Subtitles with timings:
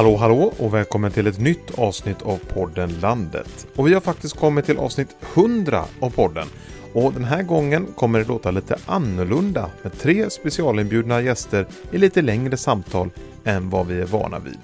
[0.00, 3.66] Hallå hallå och välkommen till ett nytt avsnitt av podden Landet.
[3.76, 6.46] Och vi har faktiskt kommit till avsnitt 100 av podden.
[6.92, 12.22] Och den här gången kommer det låta lite annorlunda med tre specialinbjudna gäster i lite
[12.22, 13.10] längre samtal
[13.44, 14.58] än vad vi är vana vid.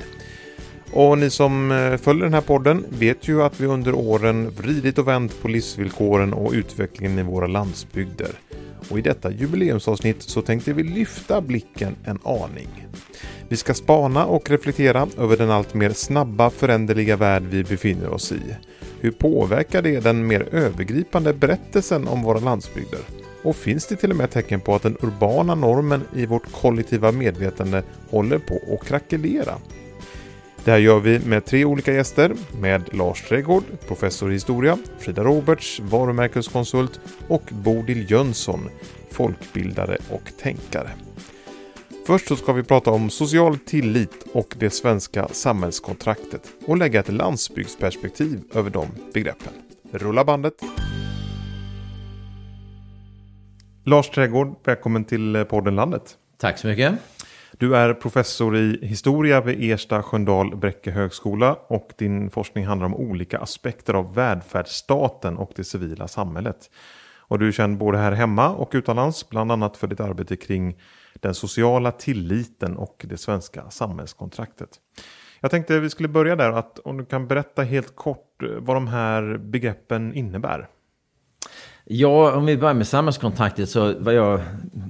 [0.93, 4.99] Och ni som eh, följer den här podden vet ju att vi under åren vridit
[4.99, 8.31] och vänt på livsvillkoren och utvecklingen i våra landsbygder.
[8.89, 12.87] Och i detta jubileumsavsnitt så tänkte vi lyfta blicken en aning.
[13.49, 18.33] Vi ska spana och reflektera över den allt mer snabba föränderliga värld vi befinner oss
[18.33, 18.57] i.
[19.01, 23.01] Hur påverkar det den mer övergripande berättelsen om våra landsbygder?
[23.43, 27.13] Och finns det till och med tecken på att den urbana normen i vårt kollektiva
[27.13, 29.55] medvetande håller på att krackelera?
[30.65, 35.25] Det här gör vi med tre olika gäster, med Lars Trädgård, professor i historia, Frida
[35.25, 38.69] Roberts, varumärkeskonsult och Bodil Jönsson,
[39.11, 40.91] folkbildare och tänkare.
[42.07, 47.13] Först så ska vi prata om social tillit och det svenska samhällskontraktet och lägga ett
[47.13, 49.53] landsbygdsperspektiv över de begreppen.
[49.93, 50.55] Rulla bandet!
[53.85, 56.03] Lars Trädgård, välkommen till podden Landet.
[56.39, 56.95] Tack så mycket.
[57.53, 62.95] Du är professor i historia vid Ersta Sköndal Bräcke högskola och din forskning handlar om
[62.95, 66.71] olika aspekter av välfärdsstaten och det civila samhället.
[67.19, 70.77] Och du är känd både här hemma och utomlands, bland annat för ditt arbete kring
[71.21, 74.71] den sociala tilliten och det svenska samhällskontraktet.
[75.41, 78.77] Jag tänkte vi skulle börja där, att om du kan berätta helt kort eh, vad
[78.77, 80.69] de här begreppen innebär.
[81.89, 84.41] Ja, om vi börjar med samhällskontraktet så vad jag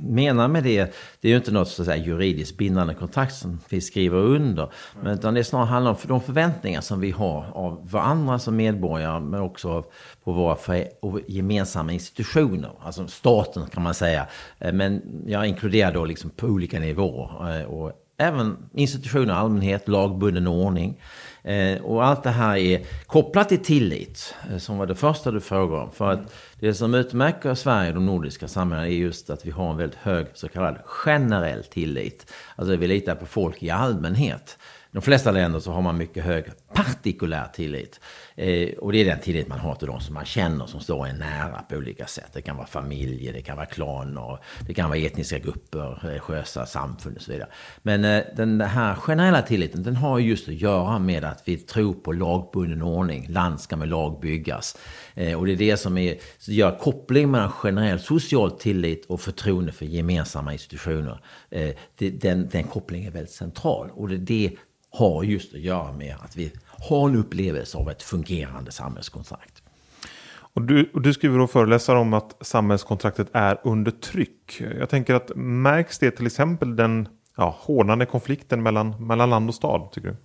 [0.02, 3.60] menar med det, det är ju inte något så att säga, juridiskt bindande kontrakt som
[3.68, 4.72] vi skriver under.
[5.02, 9.20] Men utan det snarare handlar om de förväntningar som vi har av varandra som medborgare
[9.20, 9.84] men också
[10.24, 10.56] på våra
[11.26, 12.70] gemensamma institutioner.
[12.80, 14.26] Alltså staten kan man säga.
[14.58, 17.60] Eh, men jag inkluderar då liksom på olika nivåer.
[17.60, 21.00] Eh, och även institutioner, allmänhet, lagbunden ordning.
[21.42, 25.82] Eh, och allt det här är kopplat till tillit, som var det första du frågade
[25.82, 25.90] om.
[25.90, 29.70] För att det som utmärker Sverige och de nordiska samhällena är just att vi har
[29.70, 32.32] en väldigt hög så kallad generell tillit.
[32.56, 34.58] Alltså vi litar på folk i allmänhet
[34.96, 38.00] de flesta länder så har man mycket hög partikulär tillit.
[38.34, 41.06] Eh, och det är den tillit man har till de som man känner som står
[41.06, 42.30] en nära på olika sätt.
[42.32, 47.16] Det kan vara familjer, det kan vara klaner, det kan vara etniska grupper, religiösa samfund
[47.16, 47.48] och så vidare.
[47.82, 51.94] Men eh, den här generella tilliten den har just att göra med att vi tror
[51.94, 53.26] på lagbunden ordning.
[53.28, 54.76] Land ska med lag byggas.
[55.14, 59.72] Eh, och det är det som är, gör koppling mellan generell social tillit och förtroende
[59.72, 61.20] för gemensamma institutioner.
[61.50, 63.90] Eh, det, den, den kopplingen är väldigt central.
[63.90, 64.56] Och det är det
[64.96, 69.62] har just att göra med att vi har en upplevelse av ett fungerande samhällskontrakt.
[70.38, 74.62] Och du, och du skriver och föreläser om att samhällskontraktet är under tryck.
[74.78, 79.54] Jag tänker att märks det till exempel den ja, hårdnande konflikten mellan, mellan land och
[79.54, 80.16] stad, tycker du?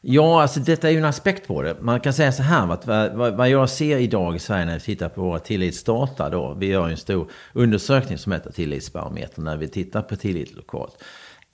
[0.00, 1.76] Ja, alltså detta är ju en aspekt på det.
[1.80, 4.80] Man kan säga så här, att vad, vad jag ser idag i Sverige när vi
[4.80, 6.54] tittar på våra tillitsdata då.
[6.58, 11.04] Vi gör en stor undersökning som heter Tillitsbarometern när vi tittar på tillit lokalt.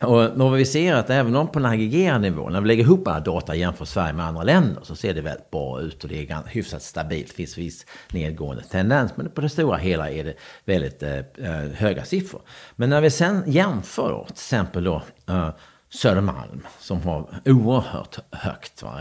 [0.03, 3.09] Och vad vi ser att även om på en aggregerad nivå, när vi lägger ihop
[3.09, 6.11] alla data och jämför Sverige med andra länder, så ser det väldigt bra ut och
[6.11, 7.29] det är hyfsat stabilt.
[7.29, 10.35] Det finns viss nedgående tendens, men på det stora hela är det
[10.65, 12.41] väldigt eh, eh höga siffror.
[12.77, 15.49] Men när vi sen jämför då, till exempel då, eh,
[15.89, 19.01] Södermalm som har oerhört högt, va?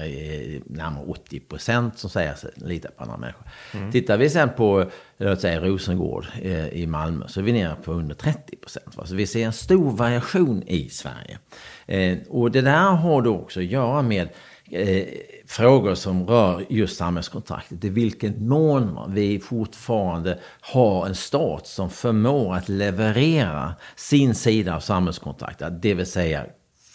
[0.66, 3.44] närmare 80 procent som säger sig lita på andra människor.
[3.74, 3.92] Mm.
[3.92, 7.92] Tittar vi sen på låt säga, Rosengård eh, i Malmö så är vi nere på
[7.92, 8.96] under 30 procent.
[9.06, 11.40] Så vi ser en stor variation i Sverige.
[11.86, 14.30] Eh, och det där har då också att göra med
[14.72, 15.06] eh,
[15.48, 17.84] frågor som rör just samhällskontraktet.
[17.84, 24.80] I vilken mån vi fortfarande har en stat som förmår att leverera sin sida av
[24.80, 25.82] samhällskontraktet.
[25.82, 26.46] Det vill säga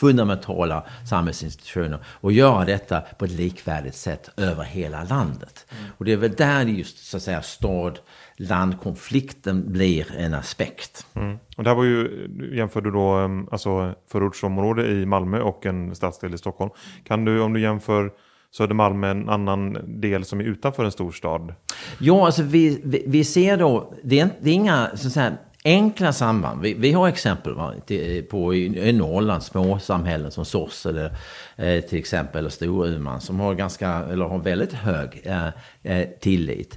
[0.01, 5.67] fundamentala samhällsinstitutioner och göra detta på ett likvärdigt sätt över hela landet.
[5.71, 5.91] Mm.
[5.99, 7.99] Och det är väl där just så att säga stad
[8.37, 11.07] landkonflikten blir en aspekt.
[11.15, 11.39] Mm.
[11.57, 16.35] Och det här var ju, jämförde då um, alltså förortsområde i Malmö och en stadsdel
[16.35, 16.71] i Stockholm.
[17.05, 18.11] Kan du, om du jämför
[18.53, 21.55] Södermalm med en annan del som är utanför en stor stad?
[21.99, 25.33] Ja, alltså vi, vi, vi ser då, det är, det är inga så att säga,
[25.65, 26.63] enkla samband.
[26.63, 31.17] Vi, vi har exempel va, till, på i, i Norrland, småsamhällen som Sorsele
[31.57, 35.49] eh, till exempel, eller Storuman, som har ganska, eller har väldigt hög eh,
[35.83, 36.75] eh tillit.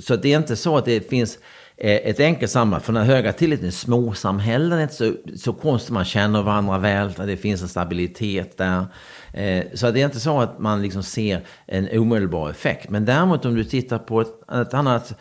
[0.00, 1.38] Så det är inte så att det finns
[1.76, 2.82] eh, ett enkelt samband.
[2.82, 5.92] För den höga tilliten i småsamhällen är inte så, så konstigt.
[5.92, 8.86] Man känner varandra väl, det finns en stabilitet där.
[9.32, 12.90] Eh, så det är inte så att man liksom ser en omedelbar effekt.
[12.90, 15.18] Men däremot om du tittar på ett, ett annat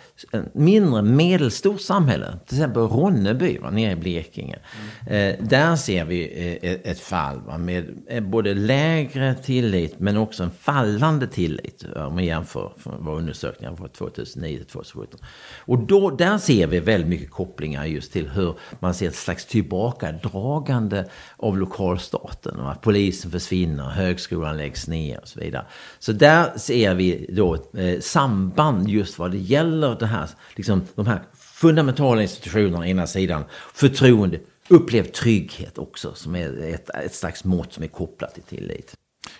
[0.54, 4.60] mindre medelstort samhälle, till exempel Ronneby va, nere i Blekinge.
[5.08, 5.48] Mm.
[5.48, 11.28] Där ser vi eh, ett fall va, med både lägre tillit men också en fallande
[11.28, 15.20] tillit om man jämför våra undersökningar från 2009 till 2017.
[15.66, 19.46] Och då, där ser vi väldigt mycket kopplingar just till hur man ser ett slags
[19.46, 21.06] tillbakadragande
[21.38, 22.58] av lokalstaten.
[22.58, 22.78] Va?
[22.82, 25.66] Polisen försvinner, högskolan läggs ner och så vidare.
[26.00, 31.08] Så där ser vi då eh, samband just vad det gäller det här, liksom, de
[31.08, 34.40] här fundamentala institutionerna å ena sidan, förtroende,
[34.70, 38.94] upplevd trygghet också som är ett, ett slags mått som är kopplat till tillit.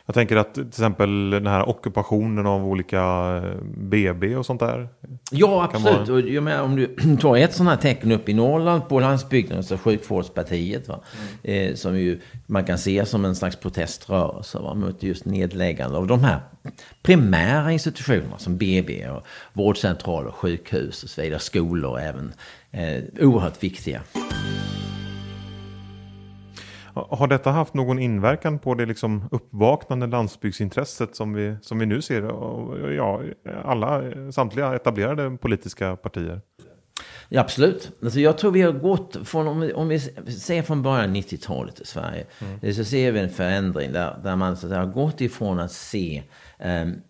[0.08, 3.42] Jag tänker att till exempel den här ockupationen av olika
[3.78, 4.90] BB och sånt där.
[5.32, 6.08] Ja, absolut.
[6.08, 6.18] Vara...
[6.18, 9.64] Och jag menar, om du tar ett sådant här tecken upp i Norrland på landsbygden,
[9.64, 11.00] så Sjukvårdspartiet, va?
[11.44, 11.70] Mm.
[11.70, 14.74] Eh, som ju man kan se som en slags proteströrelse va?
[14.74, 16.40] mot just nedläggande av de här
[17.02, 19.24] primära institutionerna som BB och
[19.54, 22.34] vårdcentraler, sjukhus och så vidare, skolor även.
[22.72, 24.02] Eh, oerhört viktiga.
[27.10, 32.02] Har detta haft någon inverkan på det liksom uppvaknande landsbygdsintresset som vi, som vi nu
[32.02, 32.22] ser?
[32.92, 33.22] Ja,
[33.64, 34.02] alla,
[34.32, 36.42] samtliga etablerade politiska partier.
[37.30, 37.92] Ja, absolut.
[38.04, 41.80] Alltså jag tror vi har gått från, om vi, om vi ser från början 90-talet
[41.80, 42.74] i Sverige, mm.
[42.74, 46.24] så ser vi en förändring där, där man så att har gått ifrån att se
[46.60, 47.02] um,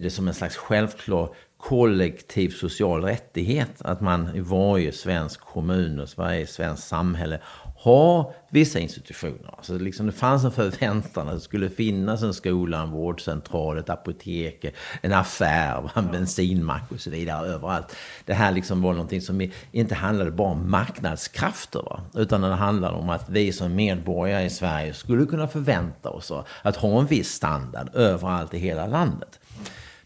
[0.00, 3.70] det som en slags självklar kollektiv social rättighet.
[3.78, 7.40] Att man i varje svensk kommun och varje svensk samhälle
[7.86, 9.54] ha vissa institutioner.
[9.56, 13.90] Alltså liksom det fanns en förväntan att det skulle finnas en skola, en vårdcentral, ett
[13.90, 14.64] apotek,
[15.02, 17.96] en affär, en bensinmack och så vidare överallt.
[18.24, 22.00] Det här liksom var någonting som inte handlade bara om marknadskrafter, va?
[22.14, 26.76] utan det handlade om att vi som medborgare i Sverige skulle kunna förvänta oss att
[26.76, 29.38] ha en viss standard överallt i hela landet.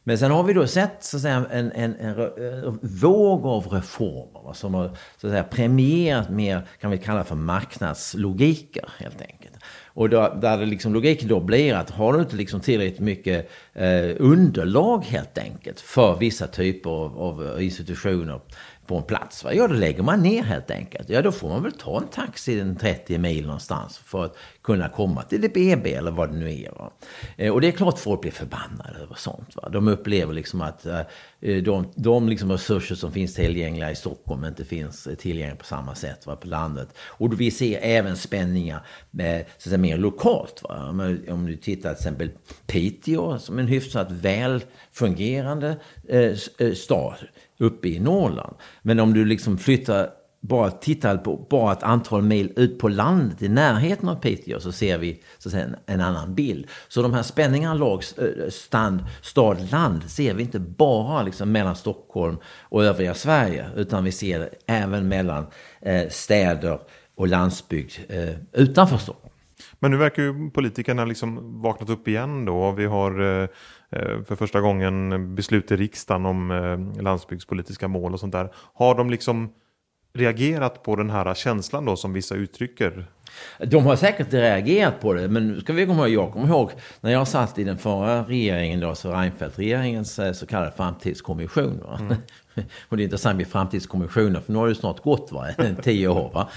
[0.04, 3.66] Men sen har vi då sett så att säga, en, en, en, en våg av
[3.66, 4.88] reformer som har
[5.20, 9.54] så att säga, premierat mer, kan vi kalla för marknadslogiker helt enkelt.
[9.86, 13.50] Och då, där det liksom, logiken då blir att har du inte liksom tillräckligt mycket
[13.72, 18.40] eh, underlag helt enkelt för vissa typer av, av institutioner
[18.90, 19.44] på en plats.
[19.44, 19.54] Va?
[19.54, 21.08] Ja, då lägger man ner helt enkelt.
[21.08, 24.88] Ja, då får man väl ta en taxi en 30 mil någonstans för att kunna
[24.88, 26.70] komma till det BB eller vad det nu är.
[26.70, 26.92] Va?
[27.36, 29.56] Eh, och det är klart folk blir förbannade över sånt.
[29.56, 29.68] Va?
[29.68, 31.00] De upplever liksom att eh,
[31.40, 35.94] eh, de, de liksom resurser som finns tillgängliga i Stockholm inte finns tillgängliga på samma
[35.94, 36.88] sätt va, på landet.
[36.98, 40.62] Och vi ser även spänningar med, så att säga, mer lokalt.
[40.62, 40.88] Va?
[41.28, 42.30] Om, du tittar till exempel
[42.66, 45.76] Piteå som en hyfsat väl fungerande
[46.08, 46.34] eh
[46.74, 47.14] stad
[47.60, 48.56] uppe i Norrland.
[48.82, 50.10] Men om du liksom flyttar,
[50.40, 54.72] bara tittar på bara ett antal mil ut på landet i närheten av Piteå så
[54.72, 56.66] ser vi så att säga, en, en annan bild.
[56.88, 58.04] Så de här spänningarna lag,
[58.48, 64.12] stand, stad, land ser vi inte bara liksom mellan Stockholm och övriga Sverige utan vi
[64.12, 65.46] ser det även mellan
[65.80, 66.78] eh, städer
[67.14, 69.34] och landsbygd eh, utanför Stockholm.
[69.78, 72.72] Men nu verkar ju politikerna liksom vaknat upp igen då.
[72.72, 73.48] Vi har Eh,
[74.24, 78.52] för första gången beslut i riksdagen om eh, landsbygdspolitiska mål och sånt där.
[78.54, 79.52] Har de liksom
[80.12, 83.06] reagerat på den här känslan då som vissa uttrycker?
[83.58, 86.70] De har säkert reagerat på det, men ska vi komma ihåg, jag kommer ihåg
[87.00, 91.82] när jag satt i den förra regeringen, då, så Reinfeldt-regeringens eh, så kallade framtidskommission.
[92.00, 92.16] Mm.
[92.88, 95.46] och det är intressant med framtidskommissioner, för nu har det snart gått va?
[95.82, 96.30] tio år.
[96.34, 96.48] Va?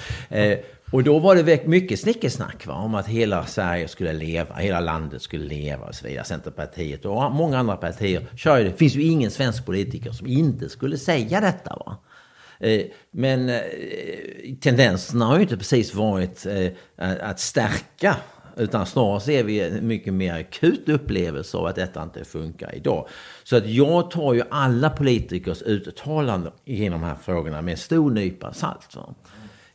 [0.93, 2.73] Och då var det mycket snickesnack va?
[2.73, 6.25] om att hela Sverige skulle leva, hela landet skulle leva och så vidare.
[6.25, 8.73] Centerpartiet och många andra partier kör det.
[8.73, 11.75] finns ju ingen svensk politiker som inte skulle säga detta.
[11.85, 11.97] Va?
[12.59, 12.81] Eh,
[13.11, 13.61] men eh,
[14.61, 16.71] tendenserna har ju inte precis varit eh,
[17.21, 18.15] att stärka
[18.57, 23.07] utan snarare ser vi en mycket mer akut upplevelse av att detta inte funkar idag.
[23.43, 28.11] Så att jag tar ju alla politikers uttalanden i de här frågorna med en stor
[28.11, 28.95] nypa salt.
[28.95, 29.15] Va?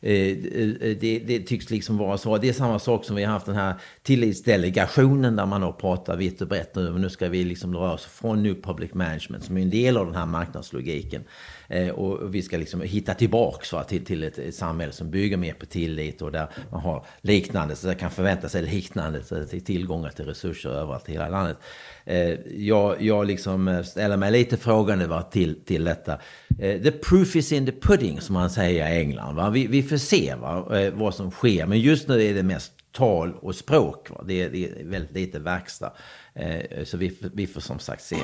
[0.00, 2.38] Eh, eh, eh, det, det, tycks liksom vara så.
[2.38, 3.74] Det är samma sak som vi har haft den här
[4.08, 6.98] tillitsdelegationen där man då pratar vitt och brett nu.
[6.98, 10.06] Nu ska vi liksom röra oss från New Public Management som är en del av
[10.06, 11.24] den här marknadslogiken.
[11.68, 15.36] Eh, och vi ska liksom hitta tillbaks va, till, till ett, ett, samhälle som bygger
[15.36, 20.10] mer på tillit och där man har liknande, så kan förvänta sig liknande till tillgångar
[20.10, 21.56] till resurser överallt i hela landet.
[22.04, 26.18] Eh, jag, jag liksom eh, ställer mig lite frågande va, till, till detta.
[26.58, 29.36] Eh, the proof is in the pudding som man säger i England.
[29.36, 29.50] Va?
[29.50, 31.66] Vi, vi får se va, eh, vad som sker.
[31.66, 34.10] Men just nu är det mest tal och språk.
[34.10, 34.24] Va?
[34.26, 35.92] Det, är, det är väldigt lite verkstad.
[36.34, 38.16] Eh, så vi, vi får som sagt se.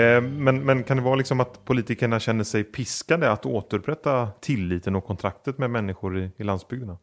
[0.00, 4.96] Eh, men, men kan det vara liksom att politikerna känner sig piskade att återupprätta tilliten
[4.96, 6.98] och kontraktet med människor i, i landsbygderna?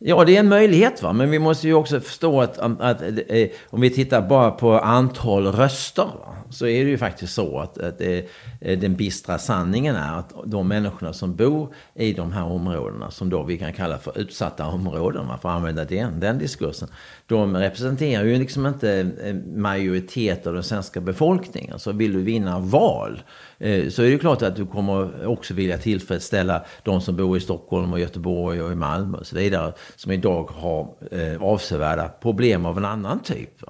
[0.00, 1.12] Ja, det är en möjlighet, va?
[1.12, 4.78] men vi måste ju också förstå att, att, att eh, om vi tittar bara på
[4.78, 6.36] antal röster va?
[6.50, 8.18] så är det ju faktiskt så att, att eh,
[8.60, 13.30] eh, den bistra sanningen är att de människorna som bor i de här områdena, som
[13.30, 15.38] då vi kan kalla för utsatta områden, va?
[15.42, 16.88] för att använda den, den diskursen,
[17.28, 21.78] de representerar ju liksom inte eh, majoritet av den svenska befolkningen.
[21.78, 23.22] Så vill du vinna val
[23.58, 27.40] eh, så är det klart att du kommer också vilja tillfredsställa de som bor i
[27.40, 29.72] Stockholm och Göteborg och i Malmö och så vidare.
[29.96, 33.62] Som idag har eh, avsevärda problem av en annan typ.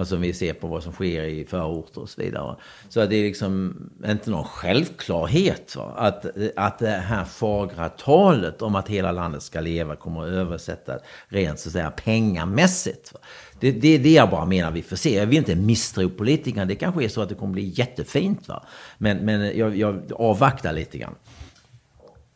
[0.00, 2.56] Alltså om vi ser på vad som sker i förorter och så vidare.
[2.88, 3.76] Så att det är liksom
[4.06, 5.94] inte någon självklarhet va?
[5.96, 6.26] Att,
[6.56, 11.60] att det här fagra talet om att hela landet ska leva kommer att översätta rent
[11.60, 13.12] så att säga pengamässigt.
[13.14, 13.20] Va?
[13.60, 15.16] Det, det är det jag bara menar vi får se.
[15.16, 16.64] Jag vill inte misstro politikerna.
[16.64, 18.48] Det kanske är så att det kommer bli jättefint.
[18.48, 18.66] Va?
[18.98, 21.14] Men, men jag, jag avvaktar lite grann.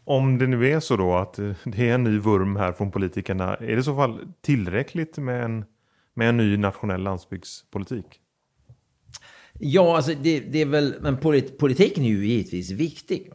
[0.04, 3.54] Om det nu är så då att det är en ny vurm här från politikerna.
[3.54, 5.64] Är det i så fall tillräckligt med en,
[6.14, 8.20] med en ny nationell landsbygdspolitik?
[9.58, 13.32] Ja, alltså det, det, är väl, men polit, politiken är ju givetvis viktig.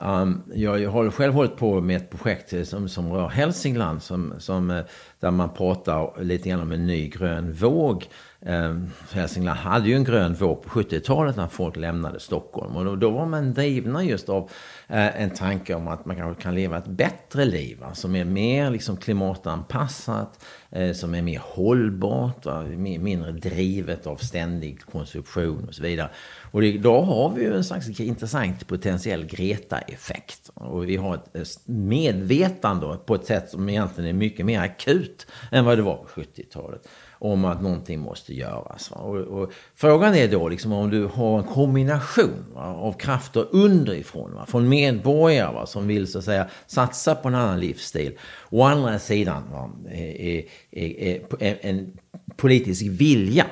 [0.00, 4.34] Um, jag har själv hållit på med ett projekt eh, som, som rör Hälsingland, som,
[4.38, 4.84] som, eh,
[5.20, 8.08] där man pratar lite grann om en ny grön våg.
[8.46, 8.76] Eh,
[9.12, 12.76] Hälsingland hade ju en grön våg på 70-talet när folk lämnade Stockholm.
[12.76, 14.50] Och då, då var man drivna just av
[14.88, 17.94] eh, en tanke om att man kanske kan leva ett bättre liv, va?
[17.94, 22.62] som är mer liksom, klimatanpassat, eh, som är mer hållbart, va?
[22.62, 26.10] mindre drivet av ständig konsumtion och så vidare.
[26.50, 30.50] Och det, då har vi ju en slags intressant potentiell Greta-effekt.
[30.54, 35.64] Och vi har ett medvetande på ett sätt som egentligen är mycket mer akut än
[35.64, 36.88] vad det var på 70-talet
[37.18, 38.90] om att någonting måste göras.
[38.90, 44.34] Och, och, frågan är då liksom om du har en kombination va, av krafter underifrån,
[44.34, 48.18] va, från medborgare va, som vill så att säga satsa på en annan livsstil.
[48.50, 51.92] Å andra sidan va, är, är, är, en
[52.36, 53.46] politisk vilja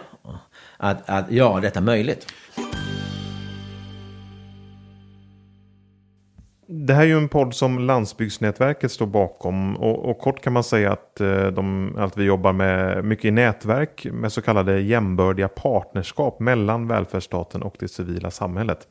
[0.77, 2.27] att, att göra detta möjligt.
[6.67, 10.65] Det här är ju en podd som Landsbygdsnätverket står bakom och, och kort kan man
[10.65, 15.49] säga att, eh, de, att vi jobbar med mycket i nätverk med så kallade jämbördiga
[15.49, 18.89] partnerskap mellan välfärdsstaten och det civila samhället.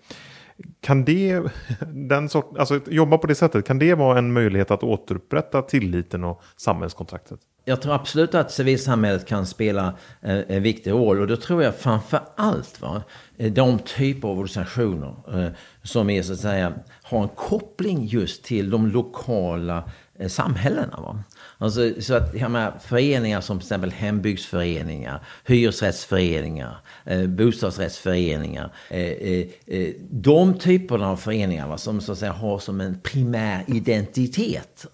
[0.82, 1.42] Kan det,
[1.88, 6.24] den sort, alltså jobba på det sättet, kan det vara en möjlighet att återupprätta tilliten
[6.24, 7.40] och samhällskontraktet?
[7.66, 11.76] Jag tror absolut att civilsamhället kan spela eh, en viktig roll och då tror jag
[11.76, 13.04] framför allt va,
[13.38, 15.52] de typer av organisationer eh,
[15.84, 19.84] som är så att säga har en koppling just till de lokala
[20.20, 21.00] eh, samhällena.
[21.02, 21.24] Va?
[21.58, 28.74] Alltså, så att jag menar, föreningar som till exempel hembygdsföreningar, hyresrättsföreningar, eh, bostadsrättsföreningar.
[28.90, 33.00] Eh, eh, eh, de typerna av föreningar va, som så att säga har som en
[33.00, 34.88] primär identitet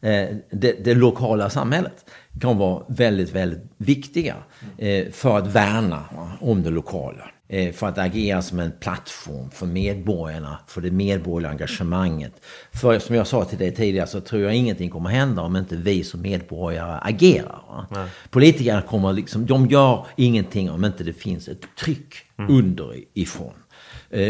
[0.00, 2.04] Eh, det, det, lokala samhället
[2.40, 4.34] kan vara väldigt, väldigt viktiga
[4.78, 6.04] eh, för att värna
[6.40, 7.30] om det lokala.
[7.48, 12.32] Eh, för att agera som en plattform för medborgarna, för det medborgerliga engagemanget.
[12.72, 15.76] För som jag sa till dig tidigare så tror jag ingenting kommer hända om inte
[15.76, 17.86] vi som medborgare agerar.
[18.30, 22.54] Politikerna kommer liksom, de gör ingenting om inte det finns ett tryck mm.
[22.54, 23.52] underifrån.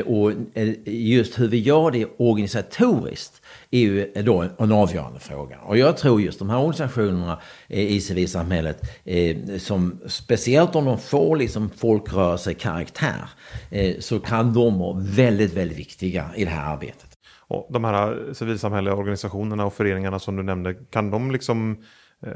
[0.07, 0.33] Och
[0.85, 3.43] just hur vi gör det organisatoriskt
[3.77, 5.59] är ju då en avgörande fråga.
[5.59, 11.37] Och jag tror just de här organisationerna i civilsamhället, eh, som speciellt om de får
[11.37, 13.29] liksom folkrörelsekaraktär,
[13.71, 17.09] eh, så kan de vara väldigt, väldigt viktiga i det här arbetet.
[17.49, 21.77] Och de här civilsamhälleliga organisationerna och föreningarna som du nämnde, kan de liksom
[22.27, 22.33] Eh,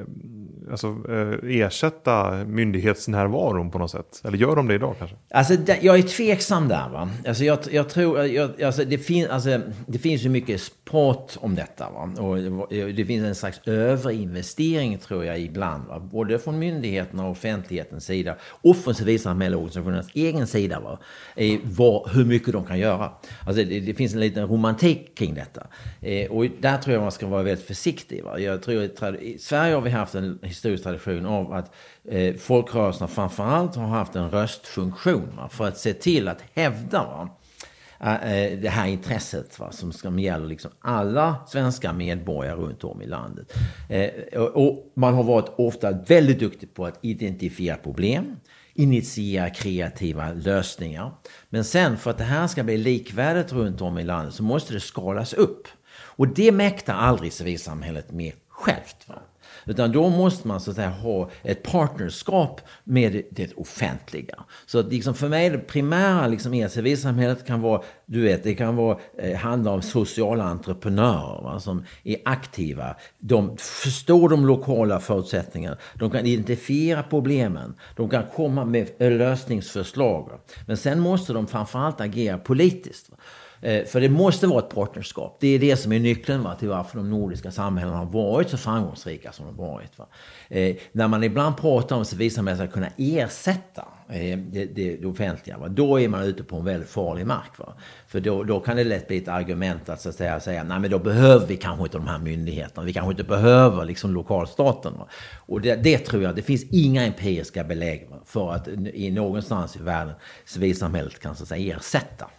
[0.71, 4.21] alltså, eh, ersätta myndighetsnärvaron på något sätt?
[4.25, 5.17] Eller gör de det idag kanske?
[5.31, 6.89] Alltså, jag är tveksam där.
[6.89, 7.11] Va?
[7.27, 10.61] Alltså, jag, jag tror, jag, alltså, det, fin, alltså, det finns ju mycket
[10.91, 11.91] prat om detta.
[11.91, 12.11] Va?
[12.19, 12.37] Och
[12.95, 15.87] det finns en slags överinvestering tror jag ibland.
[15.87, 16.01] Va?
[16.01, 20.81] Både från myndigheterna och offentlighetens sida och från civilsamhällesorganisationernas egen sida.
[20.81, 20.99] Va?
[21.37, 23.11] Eh, Var, hur mycket de kan göra.
[23.47, 25.67] Alltså, det, det finns en liten romantik kring detta.
[26.01, 28.25] Eh, och där tror jag man ska vara väldigt försiktig.
[28.25, 28.39] Va?
[28.39, 33.87] Jag tror Sverige har vi haft en historisk tradition av att eh, folkrörelserna framförallt har
[33.87, 35.49] haft en röstfunktion va?
[35.49, 37.29] för att se till att hävda va?
[38.01, 43.03] Eh, eh, det här intresset va, som, som gäller liksom alla svenska medborgare runt om
[43.03, 43.53] i landet.
[43.89, 48.37] Eh, och man har varit ofta väldigt duktig på att identifiera problem,
[48.75, 51.13] initiera kreativa lösningar.
[51.49, 54.73] Men sen för att det här ska bli likvärdigt runt om i landet så måste
[54.73, 55.69] det skalas upp.
[55.93, 59.09] Och det mäktar aldrig civilsamhället med självt.
[59.09, 59.23] Va?
[59.71, 64.45] Utan då måste man så att säga ha ett partnerskap med det offentliga.
[64.67, 68.55] Så att liksom för mig det primära liksom i civilsamhället kan vara, du vet, det
[68.55, 72.97] kan vara, eh, handla om sociala entreprenörer va, som är aktiva.
[73.19, 75.77] De förstår de lokala förutsättningarna.
[75.95, 77.75] De kan identifiera problemen.
[77.97, 80.31] De kan komma med lösningsförslag.
[80.67, 83.11] Men sen måste de framförallt agera politiskt.
[83.11, 83.17] Va.
[83.63, 85.37] Eh, för det måste vara ett partnerskap.
[85.41, 88.57] Det är det som är nyckeln va, till varför de nordiska samhällena har varit så
[88.57, 89.99] framgångsrika som de har varit.
[89.99, 90.07] Va.
[90.49, 95.59] Eh, när man ibland pratar om civilsamhället ska kunna ersätta eh, det, det, det, offentliga,
[95.59, 97.59] va, då är man ute på en väldigt farlig mark.
[97.59, 97.75] Va.
[98.07, 100.81] För då, då kan det lätt bli ett argument att, så att säga, säga nej
[100.81, 102.83] men då behöver vi kanske inte de här myndigheterna.
[102.85, 104.93] Vi kanske inte behöver liksom, lokalstaten.
[104.99, 105.09] Va.
[105.37, 109.83] Och det, det, tror jag, det finns inga empiriska belägg för att i någonstans i
[109.83, 110.15] världen
[110.45, 112.31] civilsamhället kan så att säga, ersätta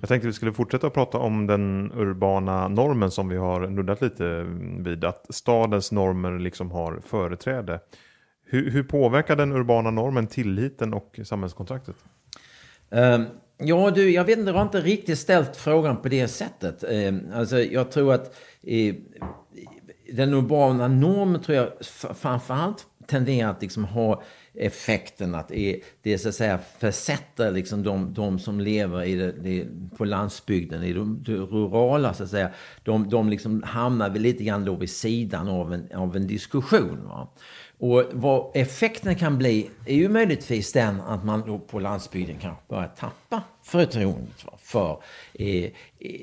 [0.00, 4.46] Jag tänkte vi skulle fortsätta prata om den urbana normen som vi har nuddat lite
[4.78, 5.04] vid.
[5.04, 7.80] Att stadens normer liksom har företräde.
[8.44, 11.96] Hur, hur påverkar den urbana normen tilliten och samhällskontraktet?
[12.90, 13.26] Um,
[13.58, 16.84] ja, du, jag vet inte, jag har inte riktigt ställt frågan på det sättet.
[16.88, 18.36] Um, alltså, jag tror att
[18.70, 18.94] uh,
[20.12, 21.68] den urbana normen tror jag
[22.16, 24.22] framförallt tenderar att liksom ha
[24.58, 29.32] effekten att det, det så att säga försätter liksom de, de som lever i det,
[29.32, 32.50] det, på landsbygden, i det, det rurala så att säga,
[32.82, 37.00] de, de liksom hamnar lite grann då vid sidan av en, av en diskussion.
[37.04, 37.28] Va?
[37.80, 42.62] Och vad effekten kan bli är ju möjligtvis den att man då på landsbygden kanske
[42.68, 45.02] börjar tappa förtroendet för
[45.34, 45.70] eh,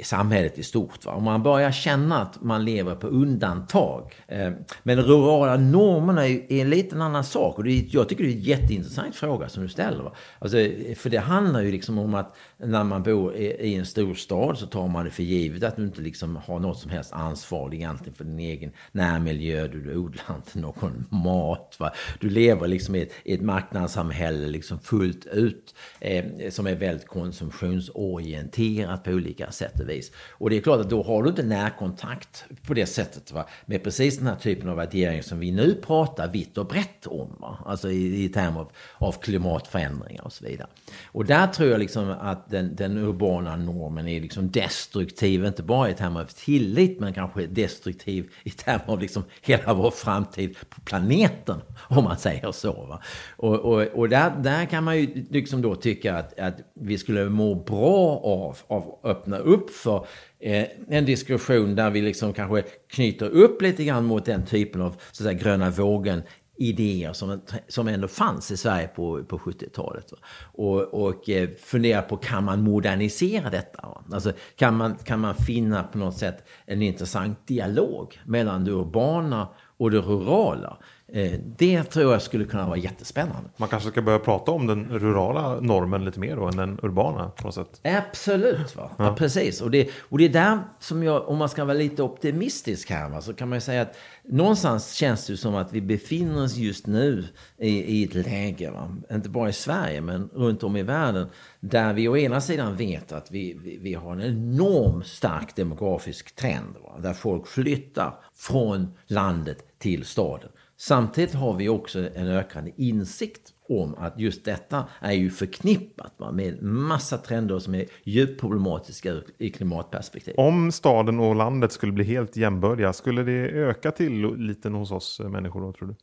[0.04, 1.06] samhället i stort.
[1.06, 1.12] Va?
[1.14, 4.16] Om man börjar känna att man lever på undantag.
[4.28, 4.52] Eh,
[4.84, 7.58] men rurala normerna är, en liten annan sak.
[7.58, 10.04] Och det är, jag tycker det är en jätteintressant fråga som du ställer.
[10.04, 10.12] Va?
[10.40, 10.58] Alltså,
[10.96, 14.66] för det handlar ju liksom om att när man bor i, en stor stad så
[14.66, 18.14] tar man det för givet att du inte liksom har något som helst ansvar egentligen
[18.14, 19.68] för din egen närmiljö.
[19.68, 21.76] Du, du odlar inte någon mat.
[21.80, 21.92] Va?
[22.20, 27.08] Du lever liksom i ett, i ett marknadssamhälle liksom fullt ut eh, som är väldigt
[27.08, 30.12] konsumtionsorienterat på olika sätt och vis.
[30.32, 33.48] Och det är klart att då har du inte närkontakt på det sättet va?
[33.66, 37.36] med precis den här typen av värdering som vi nu pratar vitt och brett om.
[37.40, 37.58] Va?
[37.66, 40.68] Alltså i, i termer av, av klimatförändringar och så vidare.
[41.06, 45.90] Och där tror jag liksom att den, den urbana normen är liksom destruktiv, inte bara
[45.90, 50.82] i termer av tillit, men kanske destruktiv i termer av liksom hela vår framtid på
[50.82, 52.86] planeten, om man säger så.
[52.86, 53.02] Va?
[53.38, 57.30] Och, och, och där, där kan man ju liksom då tycka att, att vi skulle
[57.30, 60.08] må bra av, av att öppna upp upp för
[60.40, 64.92] eh, en diskussion där vi liksom kanske knyter upp lite grann mot den typen av
[64.92, 66.22] så att säga, gröna vågen
[66.58, 70.14] idéer som, som ändå fanns i Sverige på, på 70-talet.
[70.42, 73.88] Och, och eh, fundera på, kan man modernisera detta?
[74.12, 79.48] Alltså, kan, man, kan man finna på något sätt en intressant dialog mellan det urbana
[79.78, 80.78] och det rurala?
[81.16, 83.50] Eh, det tror jag skulle kunna vara jättespännande.
[83.58, 87.30] Man kanske ska börja prata om den rurala normen lite mer då än den urbana
[87.30, 87.82] på något sätt.
[87.84, 88.90] Absolut, va?
[88.98, 89.06] Ja.
[89.06, 89.62] ja precis.
[89.62, 93.10] Och det, och det är där som jag, om man ska vara lite optimistisk här,
[93.10, 96.56] va, så kan man ju säga att någonstans känns det som att vi befinner oss
[96.56, 97.26] just nu
[97.58, 98.96] i, i ett läge, va?
[99.12, 101.28] inte bara i Sverige men runt om i världen,
[101.60, 106.36] där vi å ena sidan vet att vi, vi, vi har en enormt stark demografisk
[106.36, 107.00] trend, va?
[107.00, 110.50] där folk flyttar från landet till staden.
[110.78, 116.32] Samtidigt har vi också en ökande insikt om att just detta är ju förknippat va,
[116.32, 120.34] med massa trender som är djupt problematiska i klimatperspektiv.
[120.38, 125.62] Om staden och landet skulle bli helt jämbördiga, skulle det öka tilliten hos oss människor
[125.62, 125.96] då tror du?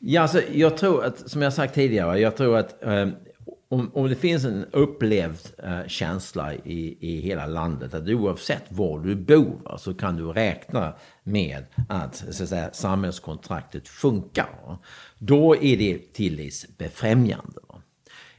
[0.00, 3.08] Ja, alltså, jag tror att, som jag sagt tidigare, jag tror att eh,
[3.68, 8.98] om, om det finns en upplevd eh, känsla i, i hela landet att oavsett var
[8.98, 14.78] du bor så kan du räkna med att, så att säga, samhällskontraktet funkar.
[15.18, 17.60] Då är det tillitsbefrämjande.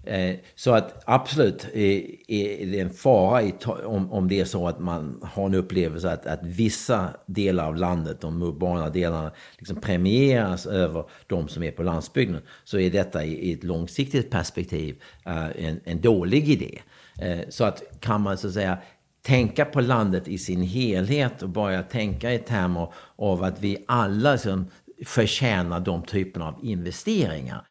[0.10, 3.52] Eh, så att absolut är det en fara
[3.88, 8.22] om, det är så att man har en upplevelse att, att vissa delar av landet,
[8.22, 12.41] de urbana delarna, liksom premieras över de som är på landsbygden.
[12.63, 16.80] Så är detta i ett långsiktigt perspektiv eh, en, en dålig idé.
[17.22, 18.78] Eh, så att kan man så att säga
[19.22, 24.32] tänka på landet i sin helhet och börja tänka i termer av att vi alla
[24.32, 24.65] liksom
[25.06, 27.65] förtjänar de typerna av investeringar.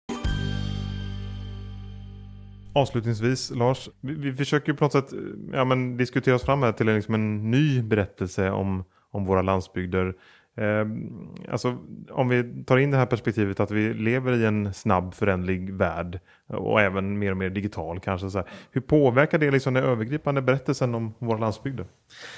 [2.72, 5.18] Avslutningsvis Lars, vi, vi försöker på något sätt eh,
[5.52, 10.14] ja, men, diskutera oss fram här till liksom en ny berättelse om, om våra landsbygder.
[10.58, 10.86] Eh,
[11.52, 11.76] alltså,
[12.10, 16.20] om vi tar in det här perspektivet att vi lever i en snabb föränderlig värld
[16.46, 18.30] och även mer och mer digital kanske.
[18.30, 18.48] Så här.
[18.70, 21.86] Hur påverkar det liksom den övergripande berättelsen om våra landsbygder?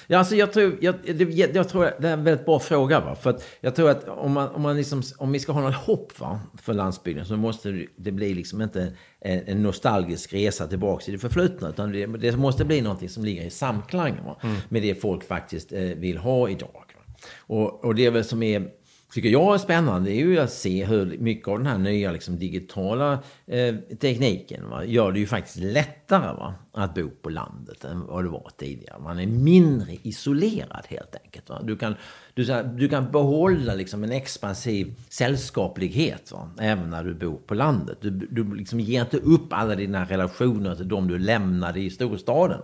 [0.06, 3.00] Ja, alltså jag, tror, jag, jag, jag tror det är en väldigt bra fråga.
[3.00, 3.14] Va?
[3.14, 6.20] För jag tror att om, man, om, man liksom, om vi ska ha något hopp
[6.20, 11.12] va, för landsbygden så måste det bli liksom inte en, en nostalgisk resa tillbaka till
[11.12, 11.68] det förflutna.
[11.68, 14.56] Utan det, det måste bli någonting som ligger i samklang mm.
[14.68, 16.89] med det folk faktiskt eh, vill ha idag.
[17.38, 18.70] Och, och det är väl som är
[19.12, 22.38] tycker jag är spännande är ju att se hur mycket av den här nya liksom,
[22.38, 28.06] digitala eh, tekniken va, gör det ju faktiskt lättare va, att bo på landet än
[28.06, 28.98] vad det var tidigare.
[28.98, 31.48] Man är mindre isolerad helt enkelt.
[31.48, 31.62] Va.
[31.62, 31.94] Du, kan,
[32.34, 37.98] du, du kan behålla liksom, en expansiv sällskaplighet va, även när du bor på landet.
[38.00, 42.60] Du, du liksom ger inte upp alla dina relationer till de du lämnade i storstaden.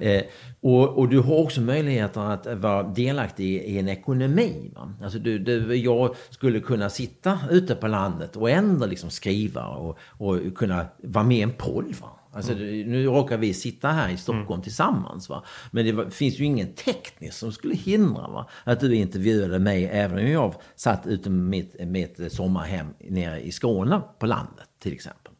[0.00, 0.22] Eh,
[0.60, 4.70] och, och, du har också möjligheter att vara delaktig i, i en ekonomi.
[4.74, 4.92] Va?
[5.02, 9.98] Alltså du, du, jag skulle kunna sitta ute på landet och ändå liksom skriva och,
[10.08, 11.94] och kunna vara med i en podd.
[12.00, 12.19] Va?
[12.32, 12.90] Alltså, mm.
[12.90, 14.62] Nu råkar vi sitta här i Stockholm mm.
[14.62, 15.28] tillsammans.
[15.28, 15.44] Va?
[15.70, 18.48] Men det var, finns ju ingen teknisk som skulle hindra va?
[18.64, 24.00] att du intervjuade mig även om jag satt ute med mitt, sommarhem nere i Skåne
[24.18, 25.32] på landet till exempel.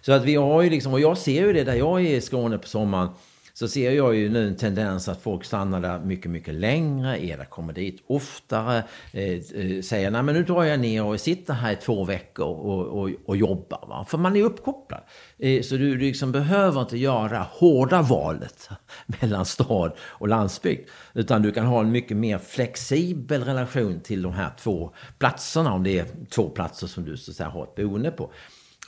[0.00, 2.20] Så att vi har ju liksom, och jag ser ju det där jag är i
[2.20, 3.08] Skåne på sommaren
[3.56, 7.24] så ser jag ju nu en tendens att folk stannar där mycket, mycket längre.
[7.24, 8.84] Eda kommer dit oftare.
[9.12, 12.46] Eh, eh, säger nej men nu drar jag ner och sitter här i två veckor
[12.46, 13.86] och, och, och jobbar.
[13.88, 14.06] Va?
[14.08, 15.00] För man är uppkopplad.
[15.38, 18.68] Eh, så du, du liksom behöver inte göra hårda valet
[19.20, 20.88] mellan stad och landsbygd.
[21.12, 25.72] Utan du kan ha en mycket mer flexibel relation till de här två platserna.
[25.72, 28.30] Om det är två platser som du så att säga, har ett boende på.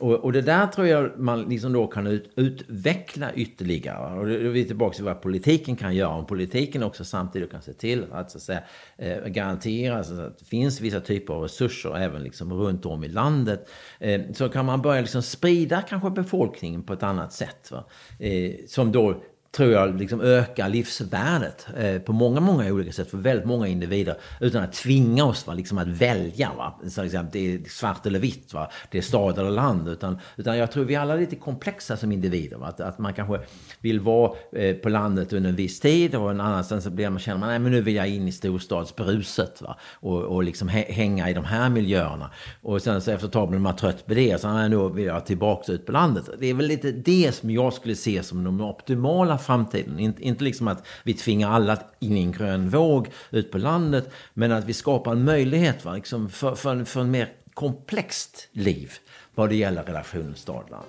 [0.00, 4.18] Och, och, det där tror jag man liksom då kan ut, utveckla ytterligare.
[4.18, 6.14] Och då är vi tillbaka till vad politiken kan göra.
[6.14, 8.62] Om politiken också samtidigt kan se till att, så att säga,
[8.98, 13.08] eh, garantera så att det finns vissa typer av resurser även liksom runt om i
[13.08, 13.68] landet.
[13.98, 17.72] Eh, så kan man börja liksom sprida kanske befolkningen på ett annat sätt.
[18.18, 19.22] Eh, som då
[19.56, 24.16] tror jag liksom ökar livsvärdet eh, på många, många olika sätt för väldigt många individer.
[24.40, 26.52] Utan att tvinga oss va, liksom att välja.
[26.56, 26.80] Va?
[26.88, 28.70] Så liksom, det är svart eller vitt, va?
[28.90, 29.88] det är stad eller land.
[29.88, 32.56] Utan, utan jag tror vi alla är lite komplexa som individer.
[32.56, 32.66] Va?
[32.66, 33.40] Att, att man kanske
[33.80, 37.18] vill vara eh, på landet under en viss tid och en annanstans så blir man,
[37.18, 39.62] känner man att nu vill jag in i storstadsbruset.
[39.62, 39.76] Va?
[39.92, 42.30] Och, och liksom hänga i de här miljöerna.
[42.62, 44.40] Och sen så efter ett tag blir man trött på det.
[44.40, 46.28] Så nej, nu vill jag tillbaka ut på landet.
[46.38, 49.98] Det är väl lite det som jag skulle se som de optimala framtiden.
[49.98, 54.10] Inte, inte liksom att vi tvingar alla in i en grön våg ut på landet,
[54.34, 58.92] men att vi skapar en möjlighet va, liksom för, för, för en mer komplext liv
[59.34, 60.86] vad det gäller relationen stad-land.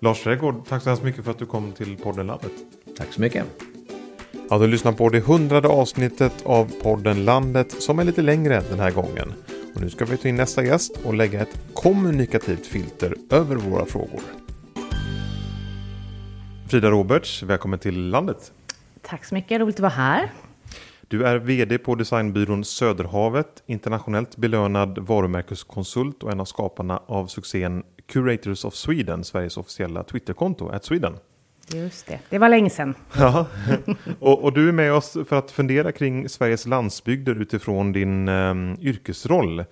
[0.00, 2.52] Lars Trädgård, tack så hemskt mycket för att du kom till podden Landet.
[2.96, 3.44] Tack så mycket.
[4.50, 8.80] Ja, du lyssnar på det hundrade avsnittet av podden Landet som är lite längre den
[8.80, 9.32] här gången.
[9.74, 13.86] Och nu ska vi ta in nästa gäst och lägga ett kommunikativt filter över våra
[13.86, 14.43] frågor.
[16.68, 18.52] Frida Roberts, välkommen till landet.
[19.02, 20.32] Tack så mycket, roligt att vara här.
[21.08, 27.82] Du är VD på designbyrån Söderhavet, internationellt belönad varumärkeskonsult och en av skaparna av succén
[28.06, 31.16] Curators of Sweden, Sveriges officiella Twitterkonto, at Sweden.
[31.74, 32.94] Just det, det var länge sedan.
[33.16, 33.46] Ja.
[34.18, 38.76] Och, och, du är med oss för att fundera kring Sveriges landsbygder utifrån din um,
[38.80, 39.64] yrkesroll.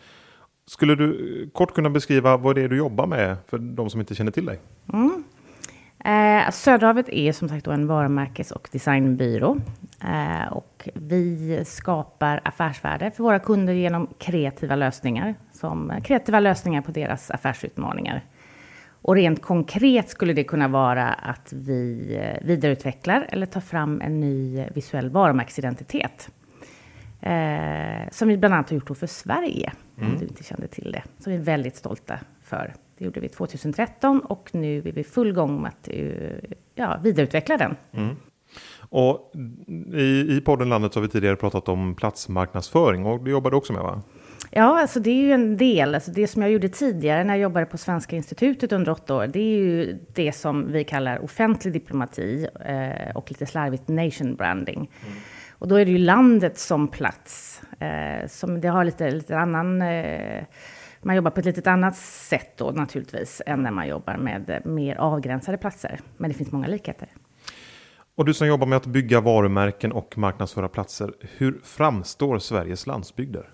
[0.66, 4.14] Skulle du kort kunna beskriva vad det är du jobbar med för de som inte
[4.14, 4.58] känner till dig?
[4.92, 5.24] Mm.
[6.04, 9.56] Eh, Söderhavet är som sagt en varumärkes och designbyrå.
[10.04, 15.34] Eh, och vi skapar affärsvärde för våra kunder genom kreativa lösningar.
[15.52, 18.24] Som kreativa lösningar på deras affärsutmaningar.
[19.02, 24.20] Och rent konkret skulle det kunna vara att vi eh, vidareutvecklar eller tar fram en
[24.20, 26.30] ny visuell varumärkesidentitet.
[27.20, 30.12] Eh, som vi bland annat har gjort för Sverige, mm.
[30.12, 31.02] om du inte kände till det.
[31.18, 32.74] Som vi är väldigt stolta för.
[32.98, 36.04] Det gjorde vi 2013 och nu är vi full gång med att eh,
[36.74, 37.76] ja, vidareutveckla den.
[37.92, 38.16] Mm.
[38.88, 39.32] Och
[39.94, 43.56] i, i podden Landet så har vi tidigare pratat om platsmarknadsföring och det jobbar du
[43.56, 44.02] också med va?
[44.50, 45.94] Ja, alltså det är ju en del.
[45.94, 49.26] Alltså det som jag gjorde tidigare när jag jobbade på Svenska institutet under åtta år,
[49.26, 54.76] det är ju det som vi kallar offentlig diplomati eh, och lite slarvigt nation branding.
[54.76, 55.14] Mm.
[55.50, 57.62] Och då är det ju landet som plats.
[57.78, 60.44] Eh, som det har lite, lite annan eh,
[61.02, 64.96] man jobbar på ett litet annat sätt då naturligtvis än när man jobbar med mer
[64.96, 66.00] avgränsade platser.
[66.16, 67.08] Men det finns många likheter.
[68.14, 71.12] Och du som jobbar med att bygga varumärken och marknadsföra platser.
[71.36, 73.48] Hur framstår Sveriges landsbygder?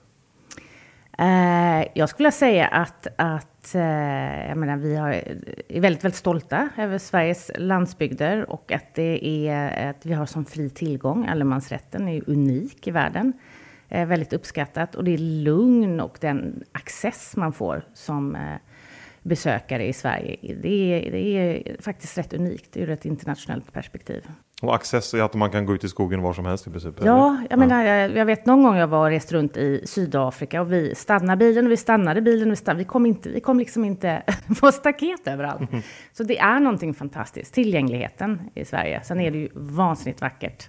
[1.19, 3.81] Eh, jag skulle säga att, att eh,
[4.55, 5.11] menar, vi har,
[5.69, 10.45] är väldigt, väldigt stolta över Sveriges landsbygder och att, det är, att vi har som
[10.45, 11.27] fri tillgång.
[11.27, 13.33] Allemansrätten är unik i världen.
[13.89, 18.41] Eh, väldigt uppskattat och det är lugn och den access man får som eh,
[19.23, 20.57] besökare i Sverige.
[20.63, 24.29] Det är, det är faktiskt rätt unikt ur ett internationellt perspektiv.
[24.63, 26.95] Och access är att man kan gå ut i skogen var som helst i princip?
[27.05, 27.47] Ja, eller?
[27.51, 30.73] jag, menar, jag, jag, vet någon gång jag var och rest runt i Sydafrika och
[30.73, 32.49] vi stannade bilen och vi stannade bilen.
[32.49, 34.23] Och vi, stannade, vi, kom inte, vi kom liksom inte
[34.61, 35.73] på staket överallt.
[35.73, 35.83] Mm.
[36.13, 39.01] Så det är någonting fantastiskt, tillgängligheten i Sverige.
[39.05, 40.69] Sen är det ju vansinnigt vackert.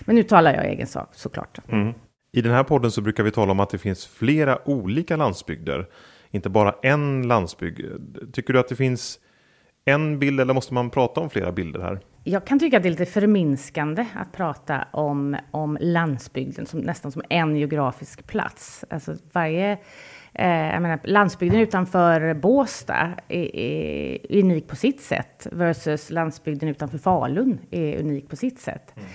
[0.00, 1.58] Men nu talar jag egen sak såklart.
[1.68, 1.94] Mm.
[2.32, 5.86] I den här podden så brukar vi tala om att det finns flera olika landsbygder.
[6.30, 7.80] Inte bara en landsbygd.
[8.32, 9.18] Tycker du att det finns
[9.84, 12.00] en bild eller måste man prata om flera bilder här?
[12.24, 17.12] Jag kan tycka att det är lite förminskande att prata om, om landsbygden som, nästan
[17.12, 18.84] som en geografisk plats.
[18.90, 19.72] Alltså varje,
[20.32, 27.58] eh, menar, landsbygden utanför Båstad är, är, unik på sitt sätt versus landsbygden utanför Falun
[27.70, 28.92] är unik på sitt sätt.
[28.96, 29.08] Mm.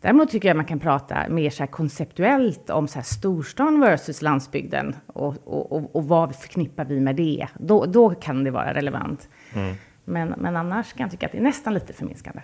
[0.00, 4.96] Däremot tycker jag man kan prata mer så konceptuellt om så här storstan versus landsbygden
[5.06, 7.46] och, och, och, vad förknippar vi med det?
[7.58, 9.28] Då, då kan det vara relevant.
[9.54, 9.74] Mm.
[10.04, 12.40] Men, men annars kan jag tycka att det är nästan lite förminskande.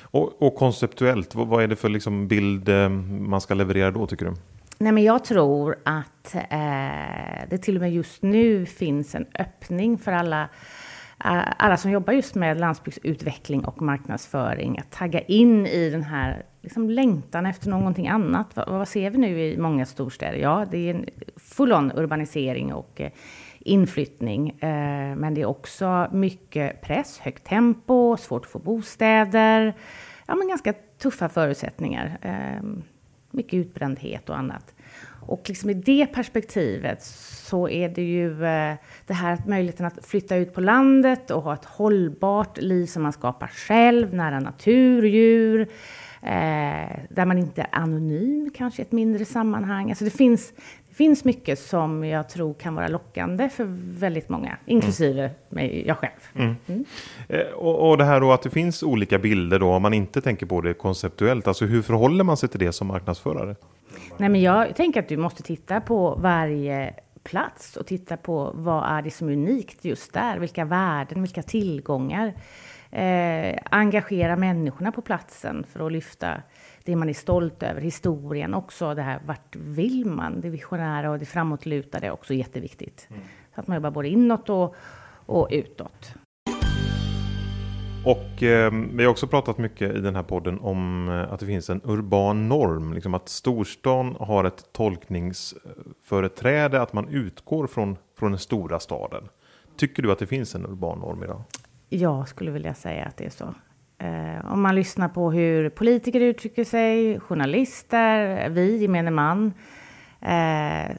[0.00, 4.06] Och, och konceptuellt, vad, vad, är det för liksom bild eh, man ska leverera då
[4.06, 4.34] tycker du?
[4.78, 9.98] Nej, men jag tror att eh, det till och med just nu finns en öppning
[9.98, 10.42] för alla
[11.24, 16.42] eh, alla som jobbar just med landsbygdsutveckling och marknadsföring att tagga in i den här
[16.62, 18.56] liksom längtan efter någonting annat.
[18.56, 20.38] Vad, vad ser vi nu i många storstäder?
[20.38, 23.10] Ja, det är en full-on urbanisering och eh,
[23.58, 24.50] inflyttning.
[24.50, 29.74] Eh, men det är också mycket press, högt tempo, svårt att få bostäder.
[30.26, 32.18] Ja, men ganska tuffa förutsättningar.
[32.22, 32.62] Eh,
[33.30, 34.74] mycket utbrändhet och annat.
[35.26, 38.74] Och liksom i det perspektivet så är det ju eh,
[39.06, 43.02] det här att möjligheten att flytta ut på landet och ha ett hållbart liv som
[43.02, 45.68] man skapar själv, nära natur, djur,
[46.22, 49.90] eh, där man inte är anonym kanske i ett mindre sammanhang.
[49.90, 50.52] Alltså det finns,
[50.88, 53.64] det finns mycket som jag tror kan vara lockande för
[53.98, 55.34] väldigt många, inklusive mm.
[55.48, 56.12] mig, jag själv.
[56.34, 56.56] Mm.
[56.66, 56.84] Mm.
[57.28, 60.20] Eh, och, och, det här då att det finns olika bilder då, om man inte
[60.20, 63.56] tänker på det konceptuellt, alltså hur förhåller man sig till det som marknadsförare?
[64.16, 68.98] Nej, men jag tänker att du måste titta på varje plats och titta på vad
[68.98, 72.34] är det som är unikt just där, vilka värden, vilka tillgångar.
[72.92, 76.42] Eh, engagera människorna på platsen för att lyfta
[76.84, 81.18] det man är stolt över, historien också, det här vart vill man, det visionära och
[81.18, 83.06] det framåtlutade är också jätteviktigt.
[83.10, 83.22] Mm.
[83.54, 84.74] Så att man jobbar både inåt och,
[85.26, 86.14] och utåt.
[88.04, 91.46] Och eh, vi har också pratat mycket i den här podden om eh, att det
[91.46, 92.92] finns en urban norm.
[92.92, 99.28] Liksom att storstan har ett tolkningsföreträde, att man utgår från, från den stora staden.
[99.76, 101.42] Tycker du att det finns en urban norm idag?
[101.96, 103.54] Jag skulle vilja säga att det är så.
[103.98, 109.52] Eh, om man lyssnar på hur politiker uttrycker sig, journalister, vi, gemene man.
[110.20, 110.96] Eh,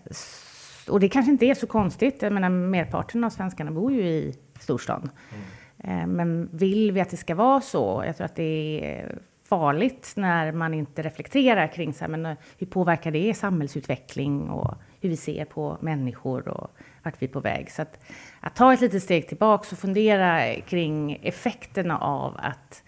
[0.90, 2.22] och det kanske inte är så konstigt.
[2.22, 5.10] Jag menar, merparten av svenskarna bor ju i storstan.
[5.30, 6.00] Mm.
[6.00, 8.04] Eh, men vill vi att det ska vara så?
[8.06, 9.18] Jag tror att det är
[9.50, 14.76] farligt när man inte reflekterar kring så här, men eh, hur påverkar det samhällsutveckling och
[15.02, 16.72] hur vi ser på människor och
[17.04, 17.72] vart vi är på väg.
[17.72, 18.00] Så att,
[18.40, 22.84] att ta ett litet steg tillbaka och fundera kring effekterna av att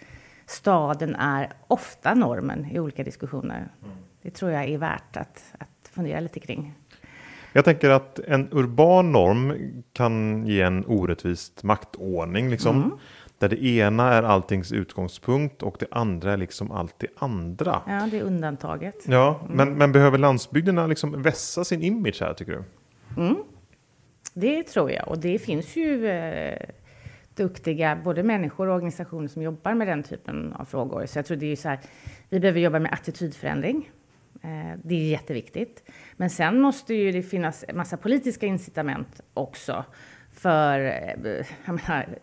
[0.46, 3.58] staden är ofta normen i olika diskussioner.
[3.84, 3.96] Mm.
[4.22, 6.74] Det tror jag är värt att, att fundera lite kring.
[7.54, 9.54] Jag tänker att en urban norm
[9.94, 12.50] kan ge en orättvist maktordning.
[12.50, 12.92] Liksom, mm.
[13.38, 17.82] Där det ena är alltings utgångspunkt och det andra är liksom allt det andra.
[17.88, 18.96] Ja, det är undantaget.
[19.08, 19.58] Ja, mm.
[19.58, 22.64] men, men behöver landsbygderna liksom vässa sin image här tycker du?
[23.22, 23.36] Mm.
[24.38, 25.08] Det tror jag.
[25.08, 26.70] Och det finns ju eh,
[27.36, 31.06] duktiga både människor och organisationer som jobbar med den typen av frågor.
[31.06, 31.80] Så jag tror det är så här,
[32.30, 33.92] vi behöver jobba med attitydförändring.
[34.44, 35.84] Eh, det är jätteviktigt.
[36.18, 39.86] Men sen måste ju det finnas en massa politiska incitament också
[40.36, 42.20] för eh, jag menar,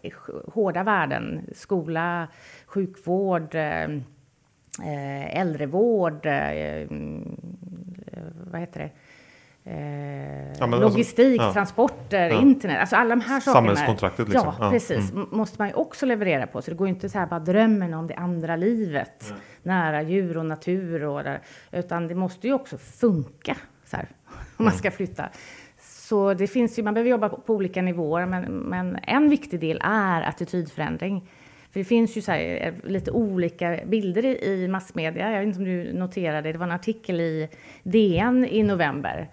[0.53, 1.47] hårda värden.
[1.55, 2.29] Skola,
[2.67, 3.85] sjukvård, eh,
[4.83, 7.37] eh, äldrevård, mm,
[8.51, 8.91] vad heter det?
[9.65, 12.41] Eh, ja, logistik, alltså, transporter, ja.
[12.41, 13.55] internet, alltså alla de här sakerna.
[13.55, 14.55] Samhällskontraktet liksom.
[14.61, 15.13] Ja, precis.
[15.13, 15.29] Mm.
[15.31, 16.63] Måste man ju också leverera på.
[16.63, 19.31] Så det går inte så här bara drömmen om det andra livet.
[19.31, 19.41] Mm.
[19.63, 21.41] Nära djur och natur och där.
[21.73, 24.09] Utan det måste ju också funka så här,
[24.57, 24.79] om man mm.
[24.79, 25.29] ska flytta.
[25.81, 28.27] Så det finns ju, man behöver jobba på, på olika nivåer.
[28.27, 31.29] Men, men, en viktig del är attitydförändring.
[31.71, 35.31] För det finns ju så här, eh, lite olika bilder i, i massmedia.
[35.31, 37.49] Jag vet inte om du noterade, det var en artikel i
[37.83, 39.31] DN i november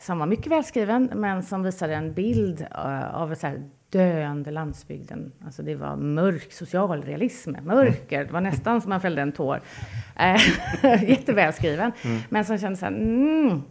[0.00, 5.32] som var mycket välskriven, men som visade en bild uh, av så här döende landsbygden.
[5.44, 8.24] Alltså det var mörk socialrealism, mörker.
[8.24, 9.56] Det var nästan som man fällde en tår.
[9.56, 12.20] Uh, jättevälskriven, mm.
[12.28, 13.62] men som kändes så här, mm,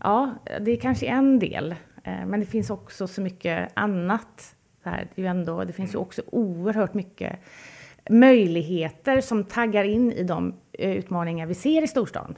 [0.00, 1.74] Ja, det är kanske en del.
[2.04, 4.56] Eh, men det finns också så mycket annat.
[4.82, 7.38] Det, här, det, ändå, det finns ju också oerhört mycket
[8.10, 12.34] möjligheter som taggar in i de eh, utmaningar vi ser i storstan.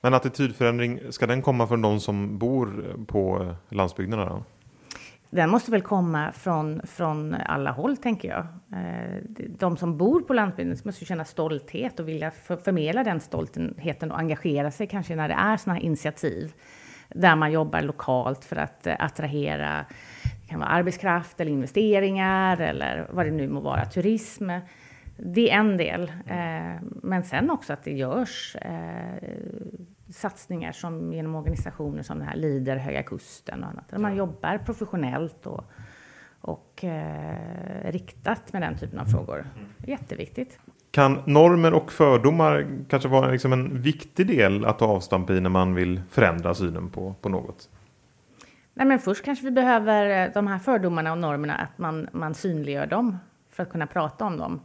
[0.00, 4.24] Men attitydförändring, ska den komma från de som bor på landsbygderna?
[4.24, 4.44] Då?
[5.30, 8.46] Den måste väl komma från, från alla håll, tänker jag.
[8.80, 9.22] Eh,
[9.58, 12.30] de som bor på landsbygden måste känna stolthet och vilja
[12.64, 16.52] förmedla den stoltheten och engagera sig kanske när det är sådana här initiativ
[17.08, 19.84] där man jobbar lokalt för att eh, attrahera
[20.22, 24.50] det kan vara arbetskraft eller investeringar eller vad det nu må vara, turism.
[25.18, 26.12] Det är en del.
[26.26, 28.56] Eh, men sen också att det görs
[30.10, 33.88] satsningar som genom organisationer som den här Lider, Höga Kusten och annat.
[33.90, 35.64] Där man jobbar professionellt och,
[36.40, 39.38] och eh, riktat med den typen av frågor.
[39.38, 39.68] Mm.
[39.86, 40.58] Jätteviktigt.
[40.90, 45.50] Kan normer och fördomar kanske vara liksom en viktig del att ta avstamp i när
[45.50, 47.68] man vill förändra synen på, på något?
[48.74, 52.34] Nej, men först kanske vi behöver eh, de här fördomarna och normerna, att man, man
[52.34, 53.18] synliggör dem
[53.50, 54.60] för att kunna prata om dem.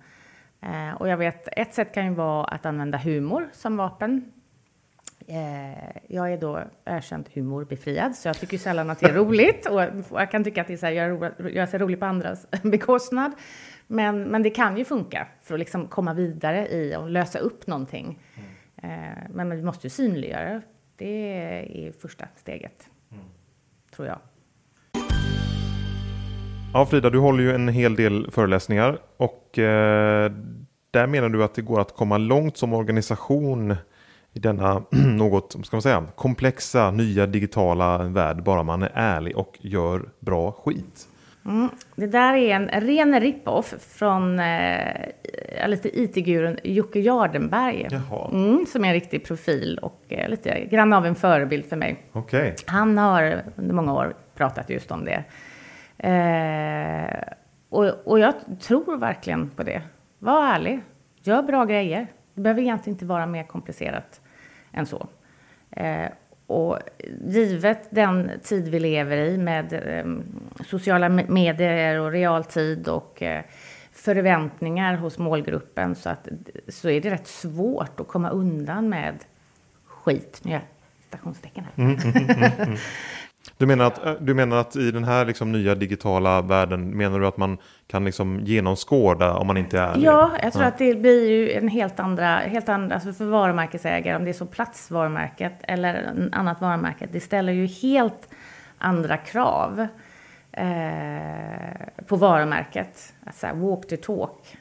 [0.66, 4.34] Eh, och jag vet, ett sätt kan ju vara att använda humor som vapen.
[5.28, 9.66] Eh, jag är då erkänt humorbefriad, så jag tycker sällan att det är roligt.
[9.66, 12.48] Och jag kan tycka att det är så här, göra, göra sig rolig på andras
[12.64, 13.32] bekostnad.
[13.88, 17.68] Men, men det kan ju funka för att liksom komma vidare i och lösa upp
[17.68, 18.20] någonting.
[18.36, 18.50] Mm.
[18.94, 20.62] Eh, men, men vi måste ju synliggöra.
[20.96, 21.34] Det
[21.88, 23.24] är första steget, mm.
[23.96, 24.20] tror jag.
[26.76, 30.32] Ja, Frida, du håller ju en hel del föreläsningar och eh,
[30.92, 33.76] där menar du att det går att komma långt som organisation
[34.34, 39.58] i denna något, ska man säga, komplexa nya digitala värld bara man är ärlig och
[39.62, 41.08] gör bra skit.
[41.46, 41.70] Mm.
[41.96, 47.88] Det där är en ren rip-off från eh, lite IT-gurun Jocke Jardenberg.
[48.32, 52.06] Mm, som är en riktig profil och eh, lite grann av en förebild för mig.
[52.14, 52.54] Okay.
[52.66, 55.24] Han har under många år pratat just om det.
[56.04, 57.34] Eh,
[57.70, 59.82] och, och jag tror verkligen på det.
[60.20, 60.82] Var ärlig,
[61.22, 62.08] gör bra grejer.
[62.34, 64.22] Det behöver egentligen inte vara mer komplicerat
[64.72, 65.08] än så.
[65.72, 66.10] Eh,
[66.48, 66.80] och
[67.26, 70.06] givet den tid vi lever i med eh,
[70.66, 73.44] sociala medier och realtid och eh,
[73.92, 76.28] förväntningar hos målgruppen så, att,
[76.68, 79.16] så är det rätt svårt att komma undan med
[79.86, 80.42] skit.
[80.44, 80.60] Nu
[81.08, 81.84] stationstecken här.
[81.84, 82.78] Mm, mm, mm.
[83.58, 87.20] Du menar att, eh, du menar att i den här liksom nya digitala världen menar
[87.20, 90.70] du att man kan liksom genomskåda om man inte är Ja, jag tror ja.
[90.70, 94.34] att det blir ju en helt andra, helt andra alltså för varumärkesägare, om det är
[94.34, 98.30] så platsvarumärket eller en annat varumärke, det ställer ju helt
[98.78, 99.88] andra krav
[100.52, 103.14] eh, på varumärket.
[103.26, 104.58] Alltså, walk the talk.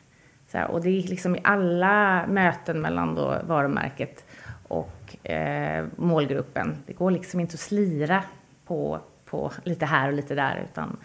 [0.52, 4.24] Så här, och det är liksom i alla möten mellan då varumärket
[4.68, 6.76] och eh, målgruppen.
[6.86, 8.24] Det går liksom inte att slira
[8.66, 10.66] på, på lite här och lite där.
[10.70, 10.96] Utan,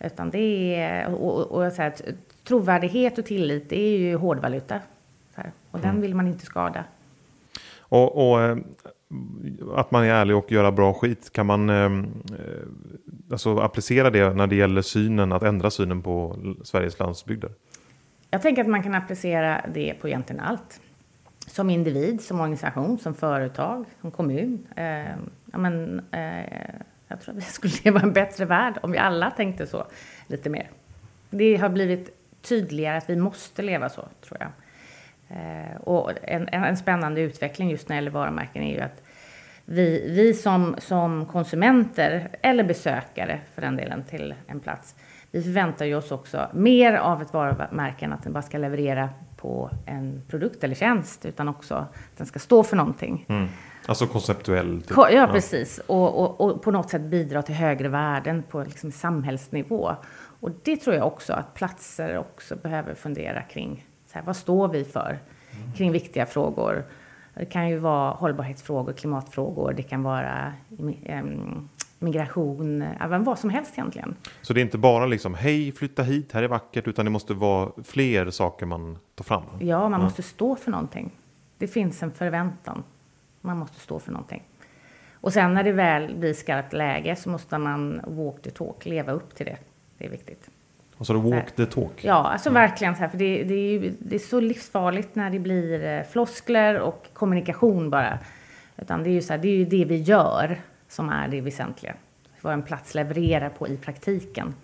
[0.00, 1.94] utan det är, och, och, och så här,
[2.44, 4.80] trovärdighet och tillit, det är ju hårdvaluta.
[5.34, 6.02] Här, och den mm.
[6.02, 6.84] vill man inte skada.
[7.78, 8.56] Och, och, eh,
[9.74, 11.92] att man är ärlig och göra bra skit, kan man eh, eh,
[13.30, 17.50] alltså applicera det när det gäller synen, att ändra synen på Sveriges landsbygder?
[18.30, 20.80] Jag tänker att man kan applicera det på egentligen allt.
[21.46, 24.66] Som individ, som organisation, som företag, som kommun.
[24.76, 25.16] Eh,
[25.52, 26.74] ja, men, eh,
[27.08, 29.86] jag tror att vi skulle leva en bättre värld om vi alla tänkte så
[30.26, 30.70] lite mer.
[31.30, 32.10] Det har blivit
[32.42, 34.50] tydligare att vi måste leva så, tror jag.
[35.28, 39.02] Eh, och en, en spännande utveckling just när det gäller varumärken är ju att
[39.64, 44.94] vi, vi som, som konsumenter, eller besökare för den delen, till en plats,
[45.30, 49.08] vi förväntar ju oss också mer av ett varumärke än att den bara ska leverera
[49.36, 53.24] på en produkt eller tjänst, utan också att den ska stå för någonting.
[53.28, 53.48] Mm.
[53.86, 54.82] Alltså konceptuell?
[54.82, 54.96] Typ.
[54.96, 55.80] Ja, ja, precis.
[55.86, 59.96] Och, och, och, på något sätt bidra till högre värden på liksom samhällsnivå.
[60.40, 63.86] Och det tror jag också att platser också behöver fundera kring.
[64.06, 65.18] Så här, vad står vi för
[65.50, 65.72] mm.
[65.72, 66.84] kring viktiga frågor?
[67.34, 71.68] Det kan ju vara hållbarhetsfrågor, klimatfrågor, det kan vara um,
[71.98, 74.16] migration, även vad som helst egentligen.
[74.42, 77.34] Så det är inte bara liksom hej, flytta hit, här är vackert, utan det måste
[77.34, 79.44] vara fler saker man tar fram?
[79.60, 80.04] Ja, man ja.
[80.04, 81.10] måste stå för någonting.
[81.58, 82.82] Det finns en förväntan
[83.46, 84.42] man måste stå för någonting.
[85.12, 89.12] Och sen när det väl blir skarpt läge så måste man walk the talk, leva
[89.12, 89.56] upp till det.
[89.98, 90.50] Det är viktigt.
[90.96, 92.04] Och så det walk the talk?
[92.04, 92.62] Ja, alltså mm.
[92.62, 95.84] verkligen så här, för det, det, är ju, det är så livsfarligt när det blir
[95.84, 98.18] eh, floskler och kommunikation bara.
[98.76, 101.40] Utan det är ju så här, det är ju det vi gör som är det
[101.40, 101.94] väsentliga.
[102.40, 104.54] Vad en plats levererar på i praktiken.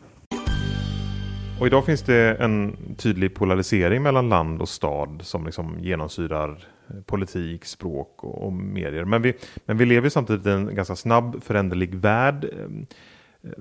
[1.60, 6.68] Och idag finns det en tydlig polarisering mellan land och stad som liksom genomsyrar
[7.06, 9.04] politik, språk och, och, medier.
[9.04, 9.34] Men vi,
[9.66, 12.44] men vi lever samtidigt i en ganska snabb föränderlig värld.
[12.44, 12.86] Ehm,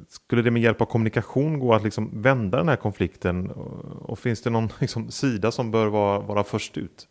[0.07, 3.51] skulle det med hjälp av kommunikation gå att liksom vända den här konflikten?
[3.51, 7.07] Och, och finns det någon liksom sida som bör vara, vara först ut?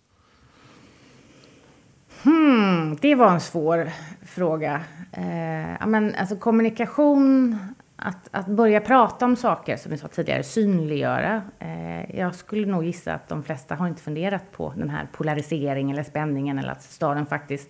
[2.23, 3.91] Hmm, det var en svår
[4.27, 4.81] fråga.
[5.13, 7.59] Eh, men, alltså, kommunikation,
[8.03, 11.43] att, att börja prata om saker, som vi sa tidigare, synliggöra.
[11.59, 15.97] Eh, jag skulle nog gissa att de flesta har inte funderat på den här polariseringen
[15.97, 17.69] eller spänningen eller att staden faktiskt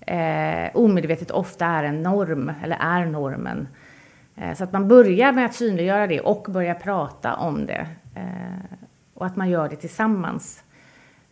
[0.00, 3.68] eh, omedvetet ofta är en norm, eller är normen.
[4.36, 7.86] Eh, så att man börjar med att synliggöra det och börja prata om det.
[8.14, 8.76] Eh,
[9.14, 10.64] och att man gör det tillsammans.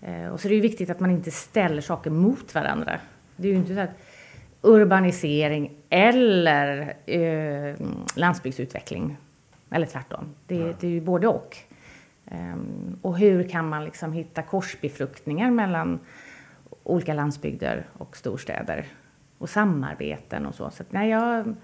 [0.00, 3.00] Eh, och så är det ju viktigt att man inte ställer saker mot varandra.
[3.36, 3.98] Det är ju inte så att
[4.66, 7.74] urbanisering eller eh,
[8.16, 9.16] landsbygdsutveckling.
[9.70, 10.24] Eller tvärtom.
[10.46, 11.56] Det, det är ju både och.
[12.30, 15.98] Um, och hur kan man liksom hitta korsbefruktningar mellan
[16.82, 18.86] olika landsbygder och storstäder?
[19.38, 20.70] Och samarbeten och så.
[20.70, 21.54] så att, nej, jag,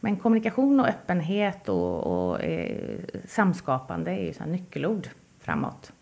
[0.00, 5.08] men kommunikation och öppenhet och, och eh, samskapande är ju så nyckelord
[5.40, 5.92] framåt.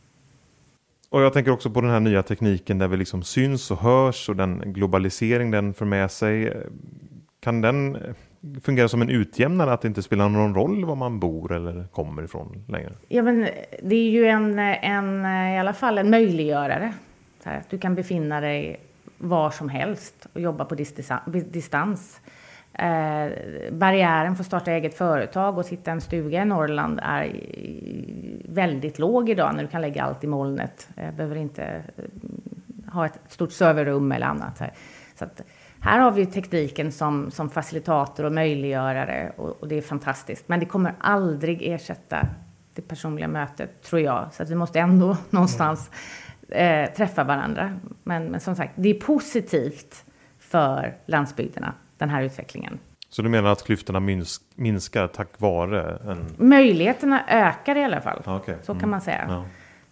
[1.08, 4.28] Och jag tänker också på den här nya tekniken där vi liksom syns och hörs
[4.28, 6.56] och den globalisering den för med sig.
[7.40, 8.14] Kan den eh,
[8.62, 12.22] fungera som en utjämnare att det inte spelar någon roll var man bor eller kommer
[12.22, 12.92] ifrån längre?
[13.08, 13.50] Ja, men eh,
[13.82, 16.92] det är ju en, eh, en i alla fall en möjliggörare.
[17.42, 18.80] Så här, du kan befinna dig
[19.18, 20.74] var som helst och jobba på
[21.30, 22.20] distans.
[22.78, 23.32] Eh,
[23.72, 27.40] barriären för att starta eget företag och hitta en stuga i Norrland är
[28.48, 30.88] väldigt låg idag när du kan lägga allt i molnet.
[30.94, 34.58] Jag behöver inte eh, ha ett stort serverrum eller annat.
[34.58, 34.72] Här.
[35.14, 35.42] Så att,
[35.80, 40.48] här har vi tekniken som, som facilitator och möjliggörare och, och, det är fantastiskt.
[40.48, 42.28] Men det kommer aldrig ersätta
[42.74, 44.28] det personliga mötet, tror jag.
[44.32, 45.90] Så att vi måste ändå någonstans
[46.48, 47.80] eh, träffa varandra.
[48.02, 50.04] Men, men som sagt, det är positivt
[50.38, 52.78] för landsbygderna den här utvecklingen.
[53.08, 56.48] Så du menar att klyftorna minsk, minskar tack vare en...
[56.48, 58.22] Möjligheterna ökar i alla fall.
[58.26, 58.54] Okay.
[58.62, 58.90] Så kan mm.
[58.90, 59.26] man säga.
[59.28, 59.44] Ja.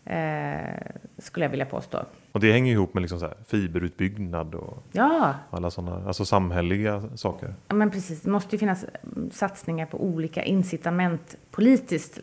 [0.06, 0.80] Eh,
[1.18, 1.98] skulle jag vilja påstå.
[2.32, 5.34] Och det hänger ihop med liksom så fiberutbyggnad och ja.
[5.50, 7.54] alla sådana alltså samhälleliga saker.
[7.68, 8.22] Ja, men precis.
[8.22, 8.84] Det måste ju finnas
[9.32, 12.20] satsningar på olika incitament politiskt.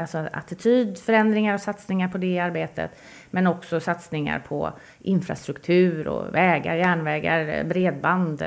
[0.00, 2.90] Alltså attitydförändringar och satsningar på det arbetet.
[3.30, 8.42] Men också satsningar på infrastruktur och vägar, järnvägar, bredband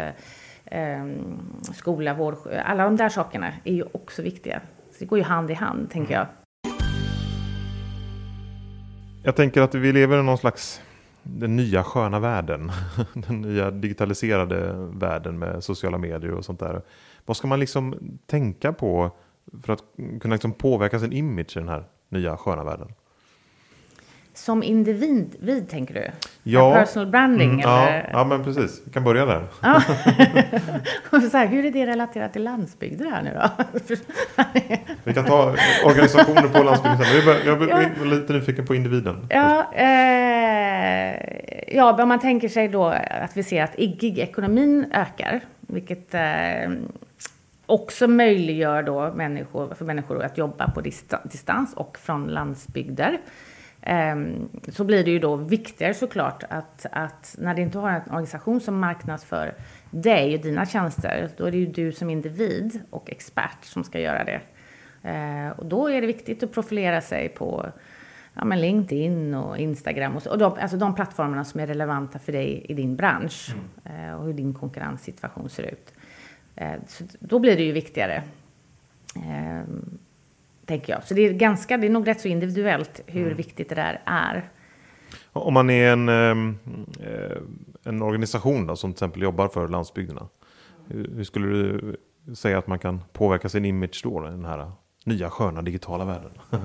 [0.66, 1.06] eh,
[1.74, 4.62] skola, vård, alla de där sakerna är ju också viktiga.
[4.92, 6.28] Så det går ju hand i hand, tänker jag.
[9.24, 10.82] Jag tänker att vi lever i någon slags
[11.24, 12.72] den nya sköna världen.
[13.14, 16.82] Den nya digitaliserade världen med sociala medier och sånt där.
[17.26, 17.96] Vad ska man liksom
[18.26, 19.12] tänka på
[19.64, 19.84] för att
[20.22, 22.94] kunna liksom påverka sin image i den här nya sköna världen?
[24.36, 26.12] Som individ, vid, tänker du?
[26.44, 26.74] Ja.
[26.74, 27.52] Personal branding?
[27.52, 27.98] Mm, eller?
[27.98, 28.82] Ja, ja, men precis.
[28.86, 29.48] Vi kan börja där.
[29.62, 29.82] Ja.
[31.32, 33.66] så här, hur är det relaterat till landsbygder här nu då?
[35.04, 35.56] vi kan ta
[35.86, 37.38] organisationer på landsbygden.
[37.46, 39.28] Jag är lite nyfiken på individen.
[39.30, 42.86] Ja, eh, ja, om man tänker sig då
[43.22, 46.72] att vi ser att gig-ekonomin ökar, vilket eh,
[47.66, 50.82] också möjliggör då människor, för människor att jobba på
[51.24, 53.20] distans och från landsbygder.
[53.88, 58.02] Ehm, så blir det ju då viktigare såklart att, att när du inte har en
[58.02, 59.54] organisation som marknadsför
[59.92, 64.00] dig och dina tjänster, då är det ju du som individ och expert som ska
[64.00, 64.42] göra det.
[65.04, 67.66] Ehm, och då är det viktigt att profilera sig på
[68.34, 72.20] ja, men LinkedIn och Instagram och, så, och de, alltså de plattformarna som är relevanta
[72.20, 74.00] för dig i din bransch mm.
[74.00, 75.94] Ehm, och hur din konkurrenssituation ser ut.
[76.88, 78.24] Så då blir det ju viktigare
[80.66, 81.04] tänker jag.
[81.04, 83.38] Så det är, ganska, det är nog rätt så individuellt hur mm.
[83.38, 84.50] viktigt det där är.
[85.34, 87.38] Om man är en, eh,
[87.84, 90.28] en organisation då, som till exempel jobbar för landsbygderna.
[90.88, 91.96] Hur, skulle du
[92.36, 94.72] säga att man kan påverka sin image då, i den här
[95.04, 96.32] nya sköna digitala världen?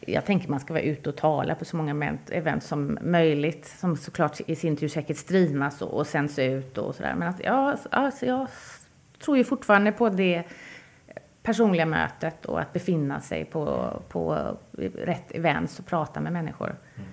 [0.00, 3.74] jag tänker man ska vara ute och tala på så många event som möjligt.
[3.78, 7.14] Som såklart i sin tur säkert streamas och, och sänds ut och sådär.
[7.14, 8.48] Men att, ja, alltså jag
[9.24, 10.44] tror ju fortfarande på det
[11.42, 14.56] personliga mötet och att befinna sig på, på
[14.94, 16.76] rätt events och prata med människor.
[16.96, 17.08] Mm.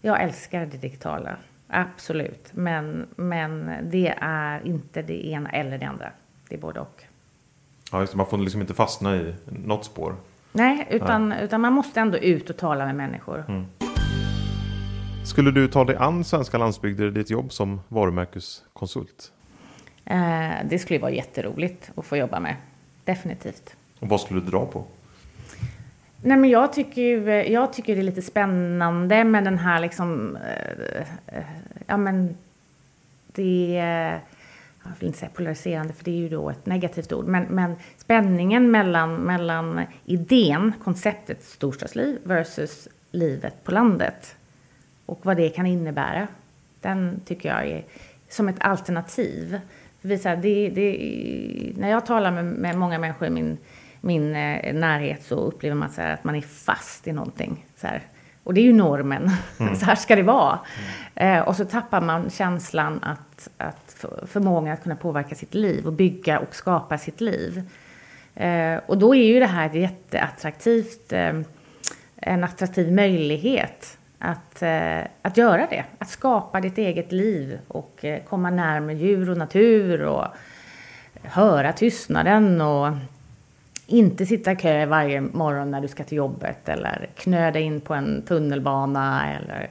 [0.00, 1.36] Jag älskar det digitala,
[1.68, 2.50] absolut.
[2.52, 6.12] Men, men det är inte det ena eller det andra.
[6.48, 7.04] Det är både och.
[7.92, 10.14] Ja, just det, man får liksom inte fastna i något spår.
[10.52, 11.44] Nej, utan, Nej.
[11.44, 13.44] utan man måste ändå ut och tala med människor.
[13.48, 13.66] Mm.
[15.24, 19.32] Skulle du ta dig an svenska landsbygder i ditt jobb som varumärkeskonsult?
[20.04, 22.56] Eh, det skulle vara jätteroligt att få jobba med
[23.10, 23.76] definitivt.
[24.00, 24.84] Och vad skulle du dra på?
[26.22, 30.36] Nej, men jag tycker ju, jag tycker det är lite spännande med den här liksom,
[30.36, 31.44] eh, eh,
[31.86, 32.36] ja men
[33.32, 34.20] det är,
[34.84, 37.76] jag vill inte säga polariserande för det är ju då ett negativt ord, men, men
[37.96, 44.36] spänningen mellan, mellan idén, konceptet storstadsliv versus livet på landet
[45.06, 46.28] och vad det kan innebära.
[46.80, 47.84] Den tycker jag är
[48.28, 49.60] som ett alternativ.
[50.02, 53.58] För det, det, när jag talar med, med många människor i min
[54.00, 57.66] min eh, närhet så upplever man så att man är fast i någonting.
[57.76, 58.02] Så här.
[58.44, 59.30] Och det är ju normen.
[59.60, 59.74] Mm.
[59.76, 60.58] så här ska det vara.
[61.16, 61.38] Mm.
[61.38, 65.92] Eh, och så tappar man känslan att, att förmågan att kunna påverka sitt liv och
[65.92, 67.62] bygga och skapa sitt liv.
[68.34, 71.40] Eh, och då är ju det här ett jätteattraktivt, eh,
[72.16, 75.84] en attraktiv möjlighet att, eh, att göra det.
[75.98, 80.24] Att skapa ditt eget liv och eh, komma närmare djur och natur och
[81.22, 82.88] höra tystnaden och
[83.86, 87.94] inte sitta i kö varje morgon när du ska till jobbet eller knöda in på
[87.94, 89.70] en tunnelbana eller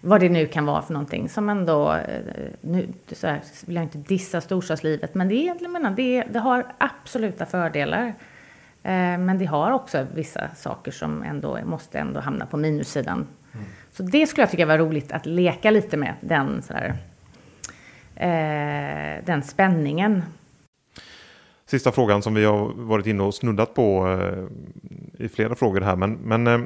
[0.00, 2.20] vad det nu kan vara för någonting som ändå, eh,
[2.60, 6.38] nu så här, vill jag inte dissa storstadslivet, men det, är, jag menar, det, det
[6.38, 8.14] har absoluta fördelar.
[8.82, 13.26] Eh, men det har också vissa saker som ändå måste ändå hamna på minussidan.
[13.52, 13.66] Mm.
[13.96, 16.94] Så det skulle jag tycka var roligt att leka lite med, den, sådär,
[18.16, 20.22] eh, den spänningen
[21.66, 25.96] sista frågan som vi har varit inne och snuddat på eh, i flera frågor här.
[25.96, 26.60] Men, men eh,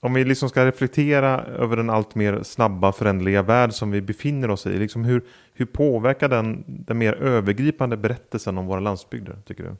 [0.00, 4.50] om vi liksom ska reflektera över den allt mer snabba föränderliga värld som vi befinner
[4.50, 4.78] oss i.
[4.78, 5.24] Liksom hur,
[5.54, 9.76] hur påverkar den den mer övergripande berättelsen om våra landsbygder, tycker du?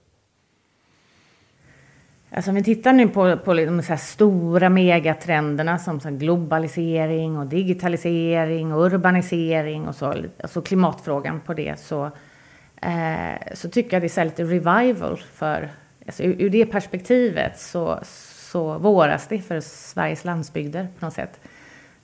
[2.31, 7.39] Alltså om vi tittar nu på, på liksom de så stora megatrenderna som så globalisering
[7.39, 12.11] och digitalisering och urbanisering och så, alltså klimatfrågan på det så
[12.83, 15.69] eh, så tycker jag det är så lite revival för,
[16.07, 17.99] alltså ur, ur det perspektivet så,
[18.53, 21.41] så våras det för Sveriges landsbygder på något sätt.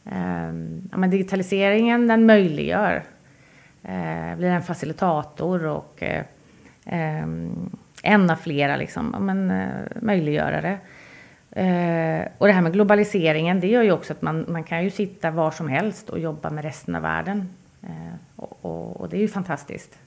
[0.05, 0.53] Eh,
[0.91, 3.05] ja, men digitaliseringen den möjliggör,
[3.83, 6.25] eh, blir en facilitator och eh,
[6.85, 7.71] ehm,
[8.05, 9.69] en av flera liksom, men, eh,
[10.03, 10.79] möjliggörare.
[11.51, 14.91] Eh, och det här med globaliseringen, det gör ju också att man, man kan ju
[14.91, 17.49] sitta var som helst och jobba med resten av världen.
[17.83, 19.99] Eh, och, och, och, det är ju fantastiskt.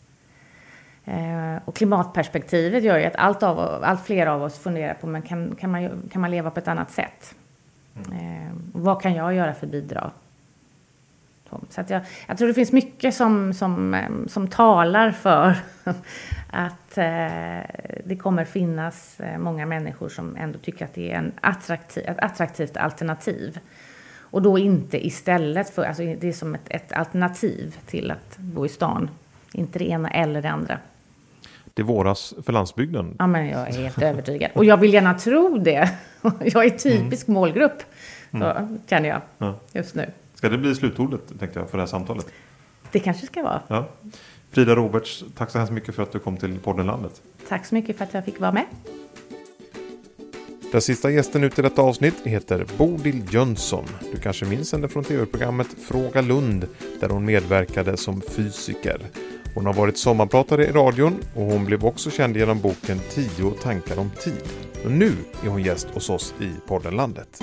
[1.06, 5.22] Eh, och klimatperspektivet gör ju att allt, av, allt fler av oss funderar på men
[5.22, 7.36] kan, kan, man, kan man leva på ett annat sätt?
[7.96, 8.20] Mm.
[8.20, 10.12] Eh, vad kan jag göra för bidrag?
[11.70, 15.56] Så jag, jag tror det finns mycket som, som, eh, som talar för
[16.50, 17.62] att eh,
[18.06, 22.20] det kommer finnas eh, många människor som ändå tycker att det är en attraktiv, ett
[22.20, 23.60] attraktivt alternativ.
[24.30, 28.66] Och då inte istället för, alltså det är som ett, ett alternativ till att bo
[28.66, 29.10] i stan.
[29.52, 30.80] Inte det ena eller det andra
[31.78, 33.16] det våras för landsbygden.
[33.20, 34.52] Ja, men jag är helt övertygad.
[34.54, 35.90] Och jag vill gärna tro det.
[36.40, 37.40] Jag är typisk mm.
[37.40, 37.84] målgrupp,
[38.32, 38.80] så mm.
[38.88, 39.60] känner jag ja.
[39.74, 40.12] just nu.
[40.34, 42.28] Ska det bli slutordet, tänkte jag, för det här samtalet?
[42.92, 43.62] Det kanske ska vara.
[43.68, 43.88] Ja.
[44.52, 47.22] Frida Roberts, tack så hemskt mycket för att du kom till podden Landet.
[47.48, 48.66] Tack så mycket för att jag fick vara med.
[50.72, 53.86] Den sista gästen ut i detta avsnitt heter Bodil Jönsson.
[54.14, 56.68] Du kanske minns henne från tv-programmet Fråga Lund
[57.00, 59.02] där hon medverkade som fysiker.
[59.56, 64.00] Hon har varit sommarpratare i radion och hon blev också känd genom boken Tio tankar
[64.00, 64.44] om tid.
[64.86, 65.12] Och nu
[65.44, 67.40] är hon gäst hos oss i podden Landet.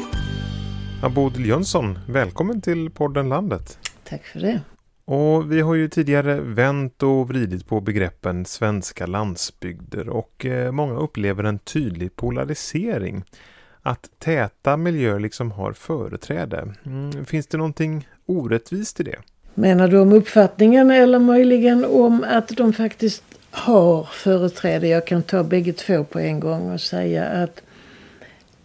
[1.14, 3.78] Bodil Jönsson, välkommen till podden Landet.
[4.04, 4.60] Tack för det.
[5.04, 10.94] Och vi har ju tidigare vänt och vridit på begreppen svenska landsbygder och eh, många
[10.94, 13.24] upplever en tydlig polarisering.
[13.82, 16.74] Att täta miljöer liksom har företräde.
[16.86, 19.16] Mm, finns det någonting orättvist i det?
[19.54, 24.88] Menar du om uppfattningen eller möjligen om att de faktiskt har företräde?
[24.88, 27.62] Jag kan ta bägge två på en gång och säga att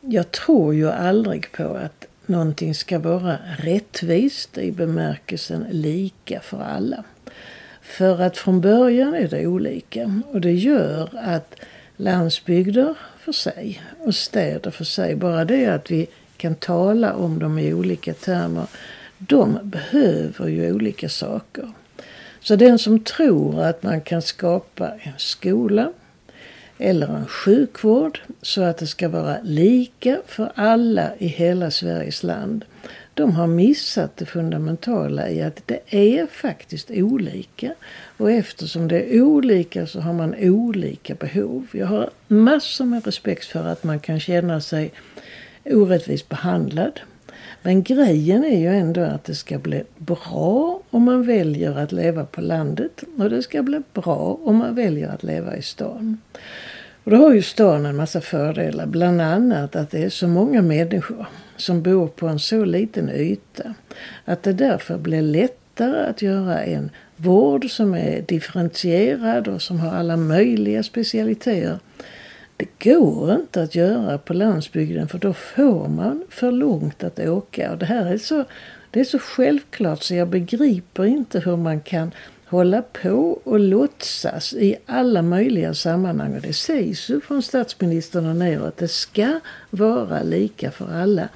[0.01, 1.98] jag tror ju aldrig på att
[2.29, 7.03] någonting ska vara rättvist i bemärkelsen lika för alla.
[7.81, 11.55] För att från början är det olika och det gör att
[11.97, 16.07] landsbygder för sig och städer för sig, bara det att vi
[16.37, 18.67] kan tala om dem i olika termer
[19.19, 21.71] de behöver ju olika saker.
[22.39, 25.93] Så den som tror att man kan skapa en skola
[26.79, 32.65] eller en sjukvård så att det ska vara lika för alla i hela Sveriges land.
[33.13, 37.73] De har missat det fundamentala i att det är faktiskt olika.
[38.17, 41.67] Och eftersom det är olika så har man olika behov.
[41.71, 44.91] Jag har massor med respekt för att man kan känna sig
[45.65, 46.99] orättvist behandlad.
[47.61, 52.25] Men grejen är ju ändå att det ska bli bra om man väljer att leva
[52.25, 56.17] på landet och det ska bli bra om man väljer att leva i stan.
[57.03, 58.85] Och då har ju stan en massa fördelar.
[58.85, 61.25] Bland annat att det är så många människor
[61.57, 63.73] som bor på en så liten yta.
[64.25, 69.91] Att det därför blir lättare att göra en vård som är differentierad och som har
[69.95, 71.79] alla möjliga specialiteter.
[72.59, 77.71] Det går inte att göra på landsbygden för då får man för långt att åka.
[77.71, 78.45] Och det här är så,
[78.91, 82.11] det är så självklart så jag begriper inte hur man kan
[82.45, 86.35] hålla på och låtsas i alla möjliga sammanhang.
[86.35, 89.39] Och det sägs ju från statsministern och neråt att det ska
[89.69, 91.29] vara lika för alla.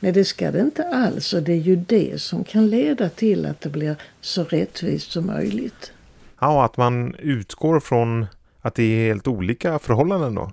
[0.00, 1.32] Nej, det ska det inte alls.
[1.32, 5.26] Och det är ju det som kan leda till att det blir så rättvist som
[5.26, 5.92] möjligt.
[6.40, 8.26] Ja, och att man utgår från
[8.60, 10.52] att det är helt olika förhållanden då?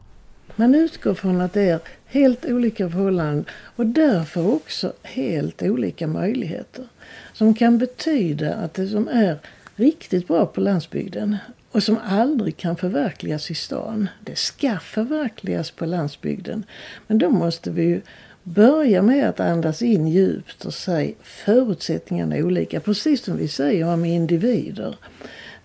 [0.56, 6.86] Man utgår från att det är helt olika förhållanden och därför också helt olika möjligheter.
[7.34, 9.38] Som kan betyda att det som är
[9.76, 11.38] riktigt bra på landsbygden
[11.72, 14.10] och som aldrig kan förverkligas i stan.
[14.22, 16.64] Det ska förverkligas på landsbygden.
[17.08, 18.02] Men då måste vi ju
[18.44, 22.80] börja med att andas in djupt och säga förutsättningarna är olika.
[22.80, 24.96] Precis som vi säger om individer.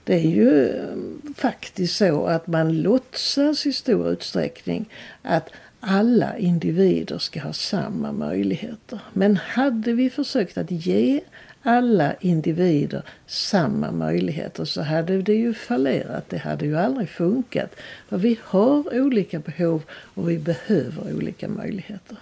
[0.09, 4.89] Det är ju mm, faktiskt så att man låtsas i stor utsträckning
[5.23, 5.51] att
[5.81, 9.01] alla individer ska ha samma möjligheter.
[9.13, 11.21] Men hade vi försökt att ge
[11.63, 16.29] alla individer samma möjligheter så hade det ju fallerat.
[16.29, 17.75] Det hade ju aldrig funkat.
[18.09, 22.17] För vi har olika behov och vi behöver olika möjligheter.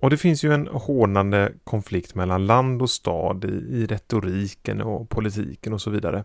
[0.00, 5.08] Och det finns ju en hårdnande konflikt mellan land och stad i, i retoriken och
[5.08, 6.24] politiken och så vidare.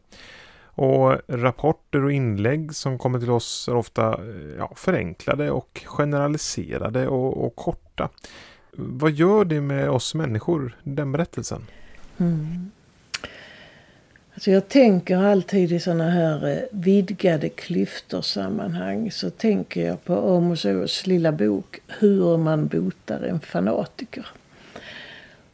[0.64, 7.08] Och rapporter och inlägg som kommer till oss är ofta eh, ja, förenklade och generaliserade
[7.08, 8.10] och, och korta.
[8.72, 11.62] Vad gör det med oss människor, den berättelsen?
[12.18, 12.72] Mm.
[14.36, 20.36] Alltså jag tänker alltid i sådana här eh, vidgade klyftor sammanhang så tänker jag på
[20.36, 24.28] Amos Oz lilla bok Hur man botar en fanatiker.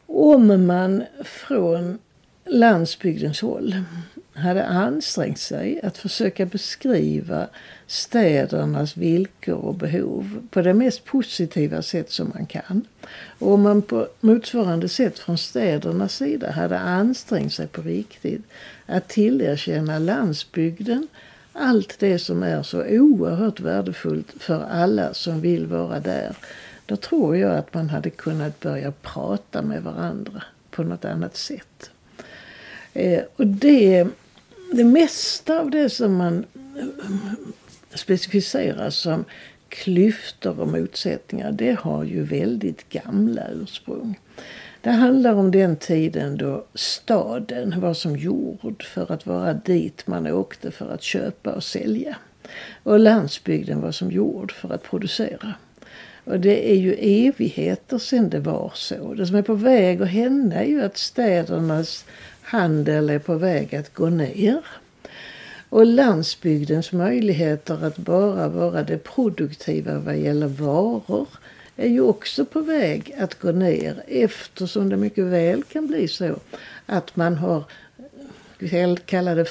[0.06, 1.98] Om man från
[2.46, 3.74] landsbygdens håll
[4.34, 7.48] hade ansträngt sig att försöka beskriva
[7.92, 12.84] städernas villkor och behov på det mest positiva sätt som man kan.
[13.38, 18.42] Och om man på motsvarande sätt från städernas sida hade ansträngt sig på riktigt
[18.86, 21.08] att tillerkänna landsbygden
[21.52, 26.36] allt det som är så oerhört värdefullt för alla som vill vara där.
[26.86, 31.90] Då tror jag att man hade kunnat börja prata med varandra på något annat sätt.
[32.92, 34.06] Eh, och det,
[34.72, 36.44] det mesta av det som man
[37.94, 39.24] specificeras som
[39.68, 44.18] klyftor och motsättningar, det har ju väldigt gamla ursprung.
[44.80, 50.26] Det handlar om den tiden då staden var som jord för att vara dit man
[50.26, 52.16] åkte för att köpa och sälja.
[52.82, 55.54] Och landsbygden var som jord för att producera.
[56.24, 56.94] Och det är ju
[57.28, 59.14] evigheter sedan det var så.
[59.14, 62.04] Det som är på väg att hända är ju att städernas
[62.42, 64.64] handel är på väg att gå ner.
[65.72, 71.28] Och landsbygdens möjligheter att bara vara det produktiva vad gäller varor
[71.76, 76.36] är ju också på väg att gå ner eftersom det mycket väl kan bli så
[76.86, 77.64] att man har
[79.04, 79.44] kallade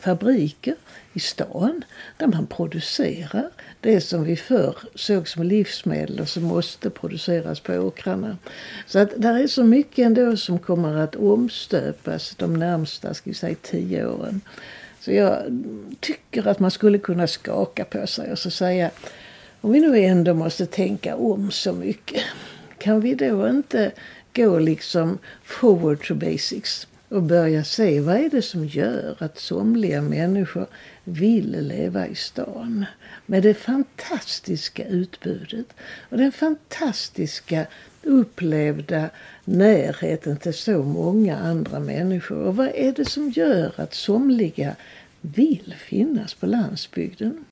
[0.00, 0.74] fabriker
[1.12, 1.84] i stan
[2.16, 3.50] där man producerar
[3.80, 8.38] det som vi förr såg som livsmedel och som måste produceras på åkrarna.
[8.86, 13.34] Så att där är så mycket ändå som kommer att omstöpas de närmsta ska vi
[13.34, 14.40] säga, tio åren.
[15.04, 15.42] Så jag
[16.00, 18.90] tycker att man skulle kunna skaka på sig och så säga
[19.60, 22.22] om vi nu ändå måste tänka om så mycket
[22.78, 23.92] kan vi då inte
[24.34, 30.02] gå liksom forward to basics och börja se vad är det som gör att somliga
[30.02, 30.66] människor
[31.04, 32.84] vill leva i stan.
[33.26, 35.66] Med det fantastiska utbudet
[36.10, 37.66] och den fantastiska
[38.02, 39.10] upplevda
[39.44, 42.36] närheten till så många andra människor.
[42.36, 44.76] Och vad är det som gör att somliga
[45.24, 47.44] vill finnas på landsbygden?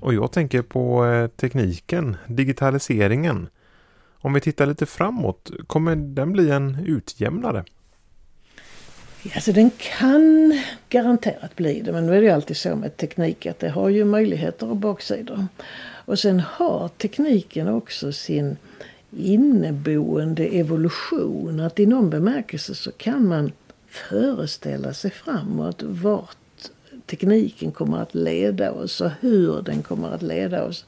[0.00, 3.48] Och jag tänker på eh, tekniken, digitaliseringen.
[4.18, 7.64] Om vi tittar lite framåt, kommer den bli en utjämnare?
[9.34, 13.46] Alltså den kan garanterat bli det, men nu är det ju alltid så med teknik
[13.46, 15.46] att det har ju möjligheter och baksidor.
[16.04, 18.56] Och sen har tekniken också sin
[19.10, 21.60] inneboende evolution.
[21.60, 23.52] Att i någon bemärkelse så kan man
[23.96, 26.36] föreställa sig framåt vart
[27.06, 30.84] tekniken kommer att leda oss och hur den kommer att leda oss.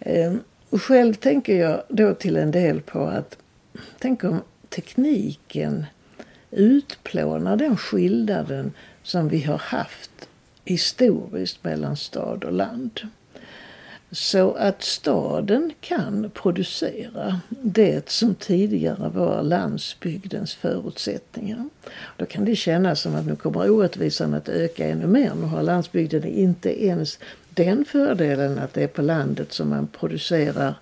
[0.00, 0.40] Ehm,
[0.70, 3.38] och själv tänker jag då till en del på att
[3.98, 5.86] tänk om tekniken
[6.50, 10.28] utplånar den skillnaden som vi har haft
[10.64, 13.00] historiskt mellan stad och land.
[14.12, 21.68] Så att staden kan producera det som tidigare var landsbygdens förutsättningar.
[22.16, 25.32] Då kan det kännas som att nu kommer orättvisan att öka ännu mer.
[25.34, 27.18] Nu har landsbygden inte ens
[27.50, 30.74] den fördelen att det är på landet som man producerar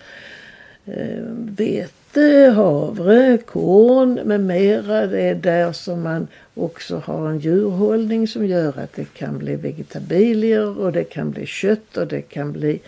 [0.87, 5.07] eh, vete, havre, korn med mera.
[5.07, 9.57] Det är där som man också har en djurhållning som gör att det kan bli
[9.57, 12.81] vegetabilier och det kan bli kött och det kan bli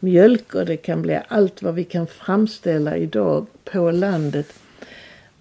[0.00, 4.52] mjölk och det kan bli allt vad vi kan framställa idag på landet.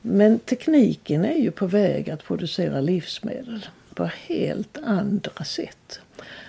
[0.02, 6.00] Men tekniken är ju på väg att producera livsmedel på helt andra sätt.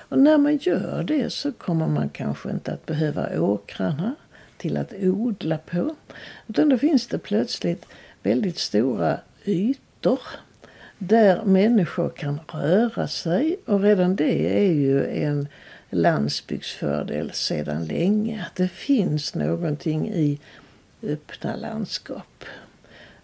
[0.08, 4.14] Och när man gör det så kommer man kanske inte att behöva åkrarna
[4.56, 5.94] till att odla på.
[6.46, 7.86] Utan då finns det plötsligt
[8.22, 10.20] väldigt stora ytor
[10.98, 13.56] där människor kan röra sig.
[13.64, 15.48] Och redan det är ju en
[15.90, 18.44] landsbygdsfördel sedan länge.
[18.46, 20.38] Att det finns någonting i
[21.02, 22.44] öppna landskap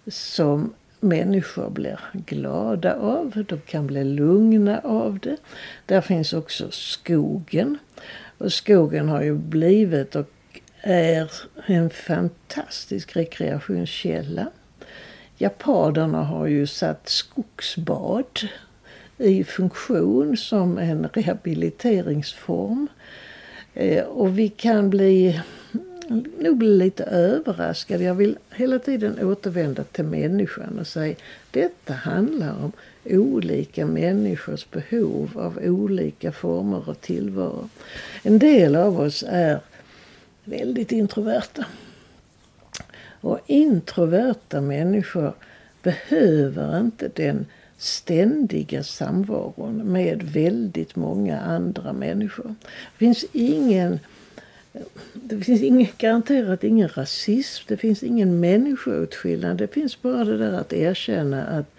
[0.06, 3.44] som människor blir glada av.
[3.48, 5.36] De kan bli lugna av det.
[5.86, 7.78] Där finns också skogen.
[8.38, 10.30] Och skogen har ju blivit och
[10.80, 11.32] är
[11.66, 14.50] en fantastisk rekreationskälla.
[15.38, 18.40] Japanerna har ju satt skogsbad
[19.18, 22.88] i funktion som en rehabiliteringsform.
[23.74, 25.40] Eh, och vi kan bli
[26.38, 28.04] nog bli lite överraskade.
[28.04, 31.14] Jag vill hela tiden återvända till människan och säga
[31.50, 32.72] detta handlar om
[33.04, 37.68] olika människors behov av olika former av tillvaro.
[38.22, 39.60] En del av oss är
[40.44, 41.64] väldigt introverta.
[43.20, 45.32] Och introverta människor
[45.82, 47.46] behöver inte den
[47.84, 52.54] ständiga samvaron med väldigt många andra människor.
[52.64, 53.98] Det finns ingen
[55.12, 59.56] det finns ingen, garanterat ingen rasism, det finns ingen människoåtskillnad.
[59.56, 61.74] Det finns bara det där att erkänna att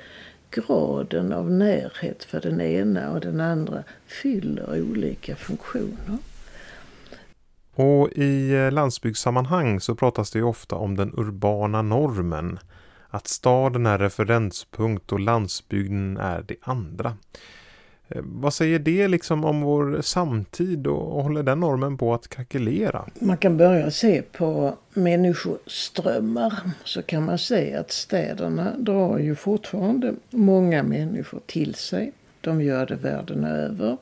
[0.51, 6.17] graden av närhet för den ena och den andra fyller olika funktioner.
[7.75, 12.59] Och i eh, landsbygdssammanhang så pratas det ofta om den urbana normen.
[13.15, 17.17] Att staden är referenspunkt och landsbygden är det andra.
[18.07, 23.05] Eh, vad säger det liksom om vår samtid och håller den normen på att krackelera?
[23.19, 26.53] Man kan börja se på människoströmmar.
[26.83, 32.11] Så kan man se att städerna drar ju fortfarande många människor till sig.
[32.41, 33.97] De gör det världen över.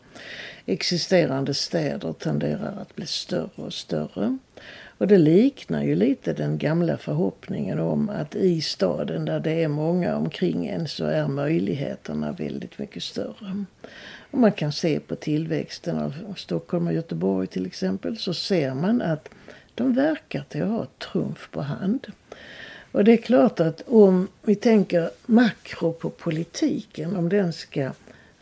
[0.65, 4.37] Existerande städer tenderar att bli större och större.
[4.97, 9.67] Och det liknar ju lite den gamla förhoppningen om att i staden där det är
[9.67, 13.65] många omkring en så är möjligheterna väldigt mycket större.
[14.31, 19.01] Om man kan se på tillväxten av Stockholm och Göteborg till exempel så ser man
[19.01, 19.29] att
[19.75, 22.07] de verkar till att ha trumf på hand.
[22.91, 27.91] Och det är klart att om vi tänker makro på politiken, om den ska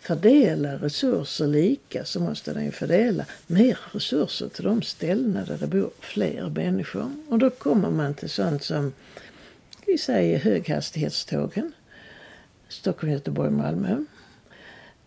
[0.02, 5.92] fördela resurser lika så måste den fördela mer resurser till de ställen där det bor
[6.00, 7.12] fler människor.
[7.30, 8.94] Och då kommer man till sånt som
[9.86, 11.72] vi säger höghastighetstågen.
[12.68, 14.04] Stockholm, Göteborg, Malmö.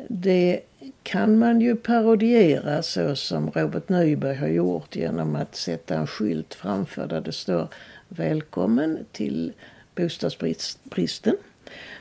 [0.09, 0.61] Det
[1.03, 6.55] kan man ju parodiera så som Robert Nyberg har gjort genom att sätta en skylt
[6.55, 7.68] framför där det står
[8.09, 9.53] Välkommen till
[9.95, 11.36] bostadsbristen.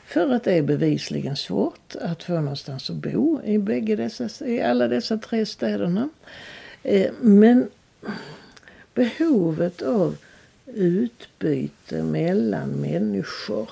[0.05, 4.61] För att det är bevisligen svårt att få någonstans att bo i, bägge dessa, i
[4.61, 6.09] alla dessa tre städerna.
[6.83, 7.69] Eh, men
[8.93, 10.15] behovet av
[10.65, 13.69] utbyte mellan människor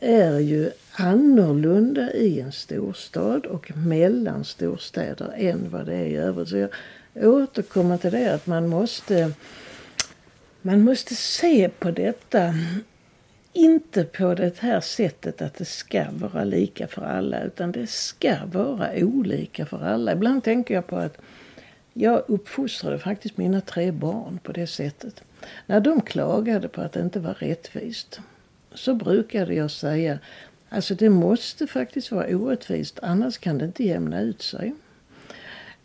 [0.00, 6.48] är ju annorlunda i en storstad och mellan storstäder än vad det är i övrigt.
[6.48, 6.70] Så jag
[7.14, 9.32] återkommer till det att man måste,
[10.62, 12.54] man måste se på detta
[13.54, 18.36] inte på det här sättet att det ska vara lika för alla utan det ska
[18.52, 20.12] vara olika för alla.
[20.12, 21.18] Ibland tänker jag på att
[21.92, 25.22] jag uppfostrade faktiskt mina tre barn på det sättet.
[25.66, 28.20] När de klagade på att det inte var rättvist
[28.74, 30.18] så brukade jag säga
[30.68, 34.74] alltså det måste faktiskt vara orättvist annars kan det inte jämna ut sig.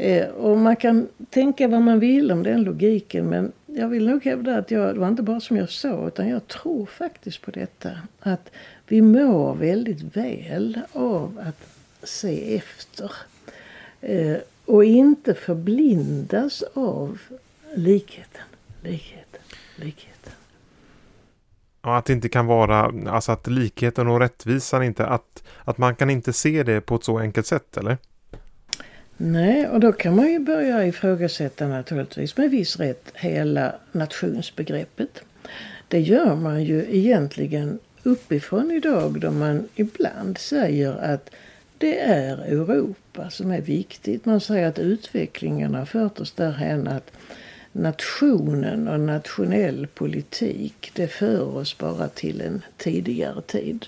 [0.02, 4.26] Eh, och man kan tänka vad man vill om den logiken men jag vill nog
[4.26, 7.52] hävda att jag, det var inte bara som jag sa utan jag tror faktiskt på
[7.52, 7.90] detta.
[8.20, 8.52] Att
[8.88, 11.70] vi mår väldigt väl av att
[12.04, 13.12] se efter.
[14.02, 17.20] Eh, och inte förblindas av
[17.76, 18.44] likheten,
[18.84, 19.42] likheten,
[19.76, 20.34] likheten.
[21.82, 26.10] Att det inte kan vara, alltså att likheten och rättvisan inte, att, att man kan
[26.10, 27.98] inte se det på ett så enkelt sätt, eller?
[29.22, 35.22] Nej, och då kan man ju börja ifrågasätta naturligtvis med viss rätt hela nationsbegreppet.
[35.88, 41.30] Det gör man ju egentligen uppifrån idag då man ibland säger att
[41.78, 44.26] det är Europa som är viktigt.
[44.26, 47.12] Man säger att utvecklingen har fört oss därhän att
[47.72, 53.86] nationen och nationell politik det för oss bara till en tidigare tid.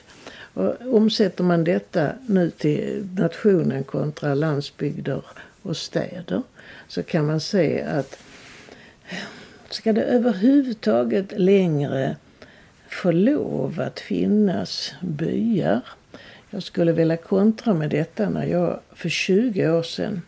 [0.53, 5.21] Och omsätter man detta nu till nationen kontra landsbygder
[5.61, 6.41] och städer
[6.87, 8.17] så kan man se att
[9.69, 12.15] ska det överhuvudtaget längre
[12.89, 15.81] få lov att finnas byar.
[16.49, 20.21] Jag skulle vilja kontra med detta när jag för 20 år sedan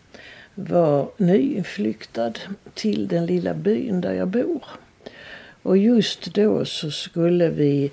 [0.55, 2.33] var nyinflyktad
[2.73, 4.63] till den lilla byn där jag bor.
[5.63, 7.91] Och just då så skulle vi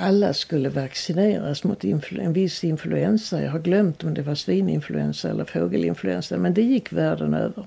[0.00, 3.42] alla skulle vaccineras mot en viss influensa.
[3.42, 7.66] Jag har glömt om det var svininfluensa eller fågelinfluensa, men det gick världen över.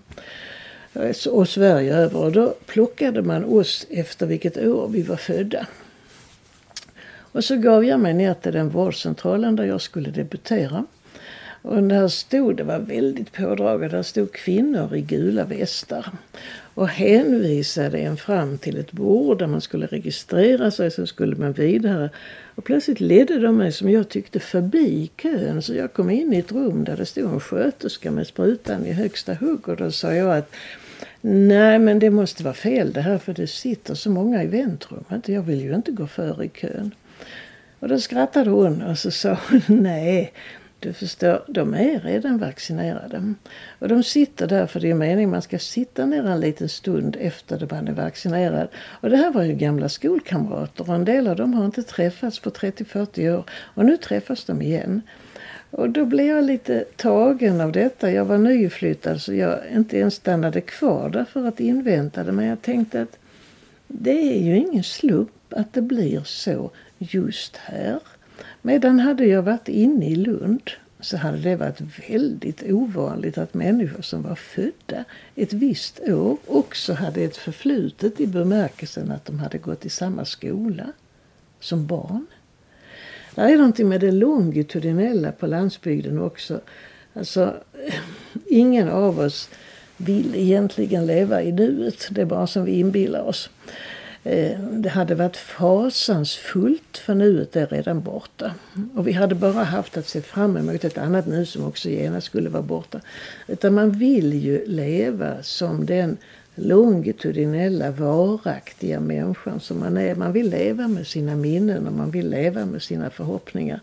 [1.30, 2.20] Och Sverige över.
[2.20, 5.68] Och då plockade man oss efter vilket år vi var födda.
[7.34, 10.86] Och så gav jag mig ner till den vårdcentralen där jag skulle debutera.
[11.62, 16.06] Och där stod, det var väldigt pådraget, där stod kvinnor i gula västar.
[16.76, 21.53] Och hänvisade en fram till ett bord där man skulle registrera sig, så skulle man
[21.53, 22.09] vidare.
[22.55, 25.61] Och plötsligt ledde de mig, som jag tyckte, förbi kön.
[25.61, 28.91] Så jag kom in i ett rum där det stod en sköterska med sprutan i
[28.91, 29.69] högsta hugg.
[29.69, 30.55] Och då sa jag att
[31.21, 35.28] Nej, men det måste vara fel det här för det sitter så många i väntrummet.
[35.28, 36.91] Jag vill ju inte gå före i kön.
[37.80, 40.34] Och då skrattade hon och så sa hon nej,
[40.84, 43.34] du förstår, de är redan vaccinerade.
[43.80, 47.18] Och de sitter där för det är meningen man ska sitta ner en liten stund
[47.20, 48.68] efter att man är vaccinerad.
[48.76, 52.40] Och det här var ju gamla skolkamrater och en del av dem har inte träffats
[52.40, 53.44] på 30-40 år.
[53.52, 55.02] Och nu träffas de igen.
[55.70, 58.12] Och då blev jag lite tagen av detta.
[58.12, 62.32] Jag var nyflyttad så jag inte ens stannade kvar där för att invänta det.
[62.32, 63.18] Men jag tänkte att
[63.88, 68.00] det är ju ingen slump att det blir så just här.
[68.66, 74.01] Medan hade jag varit inne i Lund så hade det varit väldigt ovanligt att människor
[74.01, 75.05] som var födda
[75.36, 80.26] ett visst år också hade ett förflutet i bemärkelsen att de hade gått i samma
[80.26, 80.91] skola
[81.59, 82.26] som barn.
[83.36, 86.61] Det är någonting med det longitudinella på landsbygden också.
[87.14, 87.53] Alltså,
[88.45, 89.49] ingen av oss
[89.97, 92.07] vill egentligen leva i nuet.
[92.11, 93.49] Det är bara som vi inbillar oss.
[94.24, 98.53] Eh, det hade varit fasansfullt för nuet är redan borta.
[98.95, 102.28] Och vi hade bara haft att se fram emot ett annat nu som också genast
[102.28, 103.01] skulle vara borta.
[103.47, 106.17] Utan man vill ju leva som den
[106.55, 110.15] longitudinella, varaktiga människan som man är.
[110.15, 113.80] Man vill leva med sina minnen och man vill leva med sina förhoppningar.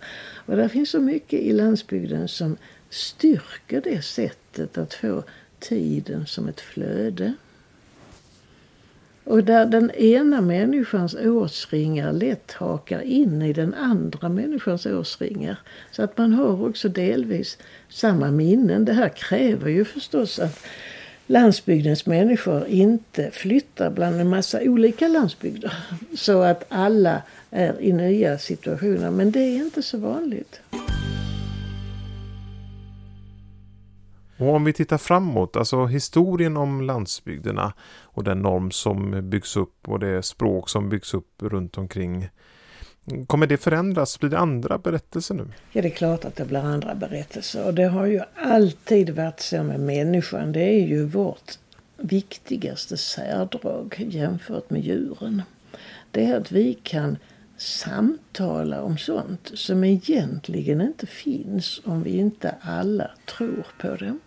[0.46, 2.56] Och det finns så mycket i landsbygden som
[2.90, 5.22] styrker det sättet att få
[5.58, 7.34] tiden som ett flöde.
[9.24, 15.56] Och där den ena människans årsringar lätt hakar in i den andra människans årsringar.
[15.90, 17.58] Så att man har också delvis
[17.88, 18.84] samma minnen.
[18.84, 20.58] Det här kräver ju förstås att
[21.26, 25.72] landsbygdens människor inte flyttar bland en massa olika landsbygder.
[26.16, 29.10] Så att alla är i nya situationer.
[29.10, 30.60] Men det är inte så vanligt.
[34.40, 37.72] Och om vi tittar framåt, alltså historien om landsbygderna
[38.02, 42.28] och den norm som byggs upp och det språk som byggs upp runt omkring.
[43.26, 44.20] Kommer det förändras?
[44.20, 45.46] Blir det andra berättelser nu?
[45.72, 47.66] Ja, det är klart att det blir andra berättelser.
[47.66, 50.52] Och det har ju alltid varit så med människan.
[50.52, 51.58] Det är ju vårt
[51.96, 55.42] viktigaste särdrag jämfört med djuren.
[56.10, 57.16] Det är att vi kan
[57.60, 64.18] samtala om sånt som egentligen inte finns om vi inte alla tror på det.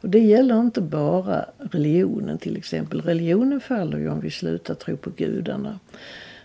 [0.00, 3.00] Och det gäller inte bara religionen till exempel.
[3.00, 5.78] Religionen faller ju om vi slutar tro på gudarna.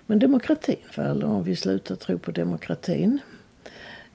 [0.05, 3.19] Men demokratin faller om vi slutar tro på demokratin.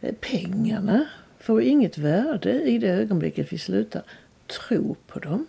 [0.00, 1.06] Eh, pengarna
[1.40, 4.02] får inget värde i det ögonblicket vi slutar
[4.46, 5.46] tro på dem.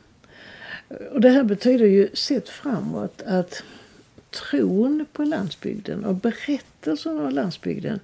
[1.11, 3.63] Och det här betyder ju, sett framåt, att
[4.31, 7.99] tron på landsbygden och berättelsen om landsbygden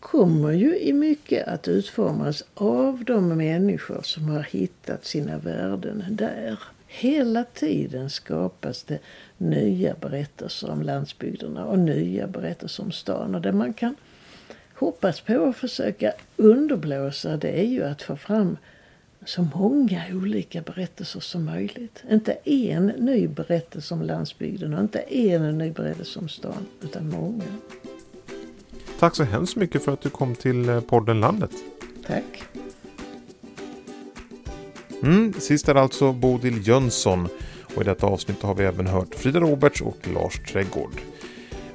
[0.00, 6.58] kommer ju i mycket att utformas av de människor som har hittat sina värden där.
[6.86, 8.98] Hela tiden skapas det
[9.38, 13.34] nya berättelser om landsbygderna och nya berättelser om stan.
[13.34, 13.96] Och det man kan
[14.74, 18.56] hoppas på och försöka underblåsa det är ju att få fram
[19.26, 22.02] så många olika berättelser som möjligt.
[22.10, 27.44] Inte en ny berättelse om landsbygden och inte en ny berättelse om stan, utan många.
[28.98, 31.50] Tack så hemskt mycket för att du kom till eh, podden Landet.
[32.06, 32.42] Tack.
[35.02, 37.28] Mm, sist är alltså Bodil Jönsson
[37.74, 41.00] och i detta avsnitt har vi även hört Frida Roberts och Lars Trädgård.